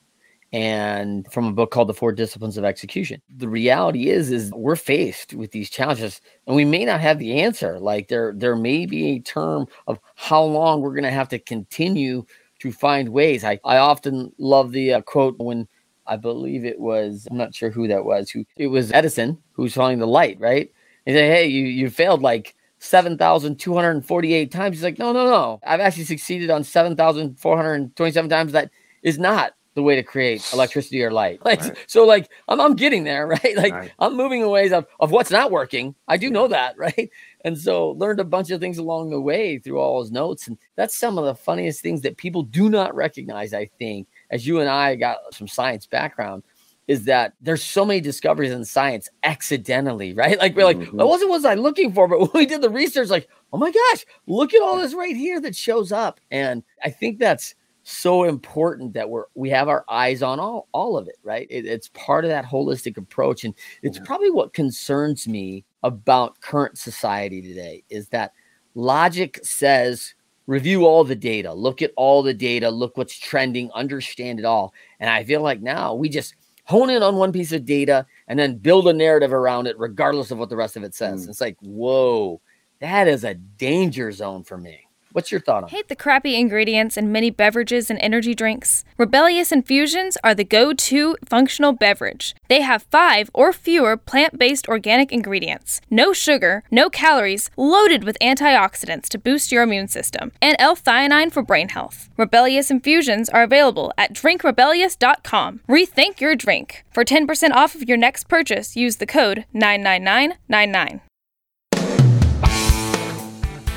and 0.53 1.31
from 1.31 1.45
a 1.47 1.53
book 1.53 1.69
called 1.71 1.89
The 1.89 1.93
Four 1.93 2.13
Disciplines 2.13 2.57
of 2.57 2.65
Execution. 2.65 3.21
The 3.37 3.49
reality 3.49 4.09
is, 4.09 4.31
is 4.31 4.51
we're 4.53 4.75
faced 4.75 5.33
with 5.35 5.51
these 5.51 5.69
challenges, 5.69 6.21
and 6.47 6.55
we 6.55 6.65
may 6.65 6.83
not 6.85 7.01
have 7.01 7.19
the 7.19 7.41
answer. 7.41 7.79
Like 7.79 8.07
there, 8.07 8.33
there 8.35 8.55
may 8.55 8.85
be 8.87 9.07
a 9.11 9.19
term 9.19 9.67
of 9.87 9.99
how 10.15 10.43
long 10.43 10.81
we're 10.81 10.93
going 10.93 11.03
to 11.03 11.11
have 11.11 11.29
to 11.29 11.39
continue 11.39 12.25
to 12.59 12.71
find 12.71 13.09
ways. 13.09 13.43
I, 13.43 13.59
I 13.63 13.77
often 13.77 14.33
love 14.39 14.71
the 14.71 14.93
uh, 14.93 15.01
quote 15.01 15.37
when 15.39 15.67
I 16.07 16.17
believe 16.17 16.65
it 16.65 16.79
was, 16.79 17.27
I'm 17.29 17.37
not 17.37 17.53
sure 17.53 17.69
who 17.69 17.87
that 17.87 18.05
was, 18.05 18.29
who 18.29 18.45
it 18.55 18.67
was 18.67 18.91
Edison 18.91 19.37
who's 19.53 19.73
finding 19.73 19.99
the 19.99 20.07
light, 20.07 20.39
right? 20.39 20.71
And 21.05 21.15
said, 21.15 21.31
hey, 21.31 21.47
you, 21.47 21.65
you 21.65 21.89
failed 21.89 22.21
like 22.21 22.55
7,248 22.79 24.51
times. 24.51 24.77
He's 24.77 24.83
like, 24.83 24.99
no, 24.99 25.11
no, 25.11 25.25
no. 25.25 25.59
I've 25.65 25.79
actually 25.79 26.05
succeeded 26.05 26.49
on 26.49 26.63
7,427 26.63 28.29
times. 28.29 28.51
That 28.51 28.71
is 29.03 29.17
not 29.17 29.53
the 29.77 29.83
way 29.83 29.95
to 29.95 30.01
create 30.01 30.43
electricity 30.53 31.03
or 31.03 31.11
light. 31.11 31.39
Like, 31.45 31.61
right. 31.61 31.77
so 31.85 32.03
like 32.03 32.29
I'm, 32.47 32.59
I'm 32.59 32.75
getting 32.75 33.03
there, 33.03 33.27
right? 33.43 33.55
Like 33.55 33.73
right. 33.73 33.91
I'm 33.99 34.17
moving 34.17 34.41
in 34.41 34.49
ways 34.49 34.73
of, 34.73 34.85
of 34.99 35.11
what's 35.11 35.31
not 35.31 35.51
working. 35.51 35.93
I 36.07 36.17
do 36.17 36.31
know 36.31 36.47
that, 36.47 36.77
right? 36.79 37.09
And 37.45 37.57
so 37.57 37.91
learned 37.91 38.19
a 38.19 38.25
bunch 38.25 38.49
of 38.49 38.59
things 38.59 38.79
along 38.79 39.11
the 39.11 39.21
way 39.21 39.59
through 39.59 39.79
all 39.79 40.01
his 40.01 40.11
notes. 40.11 40.47
And 40.47 40.57
that's 40.75 40.97
some 40.97 41.17
of 41.17 41.25
the 41.25 41.35
funniest 41.35 41.81
things 41.81 42.01
that 42.01 42.17
people 42.17 42.41
do 42.41 42.69
not 42.69 42.95
recognize, 42.95 43.53
I 43.53 43.69
think, 43.77 44.07
as 44.29 44.45
you 44.45 44.59
and 44.59 44.69
I 44.69 44.95
got 44.95 45.17
some 45.31 45.47
science 45.47 45.85
background, 45.85 46.43
is 46.87 47.03
that 47.05 47.33
there's 47.41 47.63
so 47.63 47.85
many 47.85 47.99
discoveries 47.99 48.51
in 48.51 48.63
science 48.63 49.09
accidentally, 49.23 50.13
right? 50.15 50.37
Like 50.37 50.55
we're 50.55 50.65
like, 50.65 50.77
mm-hmm. 50.77 50.97
what 50.97 51.19
was 51.29 51.45
I 51.45 51.55
looking 51.55 51.93
for? 51.93 52.07
But 52.07 52.19
when 52.19 52.29
we 52.33 52.45
did 52.45 52.61
the 52.61 52.69
research, 52.69 53.09
like, 53.09 53.27
oh 53.53 53.57
my 53.57 53.71
gosh, 53.71 54.05
look 54.25 54.53
at 54.53 54.61
all 54.61 54.77
this 54.77 54.93
right 54.93 55.15
here 55.15 55.39
that 55.41 55.55
shows 55.55 55.91
up. 55.91 56.19
And 56.31 56.63
I 56.83 56.89
think 56.89 57.19
that's 57.19 57.55
so 57.89 58.25
important 58.25 58.93
that 58.93 59.09
we're 59.09 59.25
we 59.33 59.49
have 59.49 59.69
our 59.69 59.85
eyes 59.87 60.21
on 60.21 60.41
all 60.41 60.67
all 60.73 60.97
of 60.97 61.07
it, 61.07 61.15
right? 61.23 61.47
It, 61.49 61.65
it's 61.65 61.89
part 61.93 62.25
of 62.25 62.29
that 62.29 62.45
holistic 62.45 62.97
approach, 62.97 63.45
and 63.45 63.53
it's 63.81 63.97
probably 63.99 64.29
what 64.29 64.53
concerns 64.53 65.25
me 65.25 65.63
about 65.83 66.41
current 66.41 66.77
society 66.77 67.41
today 67.41 67.85
is 67.89 68.09
that 68.09 68.33
logic 68.75 69.39
says 69.41 70.15
review 70.47 70.86
all 70.86 71.03
the 71.03 71.15
data, 71.15 71.53
look 71.53 71.81
at 71.81 71.91
all 71.95 72.23
the 72.23 72.33
data, 72.33 72.69
look 72.69 72.97
what's 72.97 73.17
trending, 73.17 73.69
understand 73.73 74.39
it 74.39 74.45
all. 74.45 74.73
And 74.99 75.10
I 75.10 75.23
feel 75.23 75.41
like 75.41 75.62
now 75.62 75.93
we 75.93 76.10
just 76.10 76.36
hone 76.63 76.89
in 76.89 77.03
on 77.03 77.15
one 77.15 77.31
piece 77.31 77.51
of 77.51 77.65
data 77.65 78.05
and 78.27 78.39
then 78.39 78.57
build 78.57 78.88
a 78.88 78.93
narrative 78.93 79.33
around 79.33 79.67
it, 79.67 79.77
regardless 79.77 80.31
of 80.31 80.38
what 80.38 80.49
the 80.49 80.55
rest 80.55 80.75
of 80.75 80.83
it 80.83 80.95
says. 80.95 81.25
Mm. 81.25 81.29
It's 81.29 81.41
like, 81.41 81.57
whoa, 81.62 82.41
that 82.79 83.07
is 83.07 83.23
a 83.23 83.36
danger 83.36 84.12
zone 84.12 84.43
for 84.43 84.57
me. 84.57 84.87
What's 85.17 85.32
your 85.32 85.41
thought 85.41 85.63
on 85.63 85.69
Hate 85.69 85.88
the 85.88 85.95
crappy 85.95 86.36
ingredients 86.36 86.95
in 86.95 87.12
many 87.12 87.32
beverages 87.32 87.89
and 87.89 87.97
energy 88.01 88.36
drinks? 88.36 88.86
Rebellious 88.99 89.51
Infusions 89.51 90.15
are 90.23 90.36
the 90.36 90.43
go 90.43 90.73
to 90.73 91.17
functional 91.25 91.71
beverage. 91.71 92.36
They 92.49 92.62
have 92.62 92.84
five 92.91 93.32
or 93.34 93.51
fewer 93.51 93.97
plant 93.97 94.38
based 94.38 94.67
organic 94.67 95.12
ingredients, 95.12 95.82
no 95.89 96.13
sugar, 96.13 96.63
no 96.69 96.91
calories, 96.91 97.49
loaded 97.58 98.03
with 98.03 98.15
antioxidants 98.21 99.10
to 99.10 99.17
boost 99.17 99.51
your 99.51 99.63
immune 99.63 99.88
system, 99.88 100.34
and 100.39 100.56
L 100.60 100.75
theanine 100.75 101.32
for 101.32 101.41
brain 101.41 101.69
health. 101.69 102.10
Rebellious 102.15 102.69
Infusions 102.69 103.27
are 103.27 103.41
available 103.41 103.91
at 103.97 104.13
drinkrebellious.com. 104.13 105.62
Rethink 105.67 106.21
your 106.21 106.36
drink. 106.36 106.86
For 106.91 107.03
10% 107.03 107.53
off 107.53 107.73
of 107.73 107.89
your 107.89 107.97
next 107.97 108.27
purchase, 108.27 108.75
use 108.75 108.97
the 108.97 109.08
code 109.08 109.45
99999. 109.51 111.01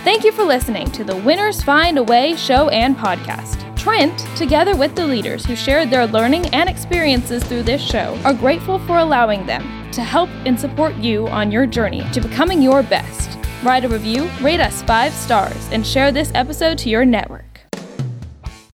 Thank 0.02 0.24
you 0.24 0.32
for 0.32 0.44
listening 0.44 0.90
to 0.92 1.04
the 1.04 1.14
Winners 1.14 1.62
Find 1.62 1.98
a 1.98 2.02
Way 2.02 2.34
show 2.34 2.70
and 2.70 2.96
podcast. 2.96 3.76
Trent, 3.76 4.18
together 4.34 4.74
with 4.74 4.94
the 4.94 5.06
leaders 5.06 5.44
who 5.44 5.54
shared 5.54 5.90
their 5.90 6.06
learning 6.06 6.46
and 6.54 6.70
experiences 6.70 7.44
through 7.44 7.64
this 7.64 7.82
show, 7.82 8.18
are 8.24 8.32
grateful 8.32 8.78
for 8.78 8.96
allowing 8.96 9.44
them 9.44 9.92
to 9.92 10.02
help 10.02 10.30
and 10.46 10.58
support 10.58 10.94
you 10.96 11.28
on 11.28 11.52
your 11.52 11.66
journey 11.66 12.02
to 12.12 12.20
becoming 12.22 12.62
your 12.62 12.82
best. 12.82 13.38
Write 13.62 13.84
a 13.84 13.88
review, 13.88 14.30
rate 14.40 14.58
us 14.58 14.82
five 14.84 15.12
stars, 15.12 15.68
and 15.70 15.86
share 15.86 16.10
this 16.10 16.32
episode 16.34 16.78
to 16.78 16.88
your 16.88 17.04
network. 17.04 17.49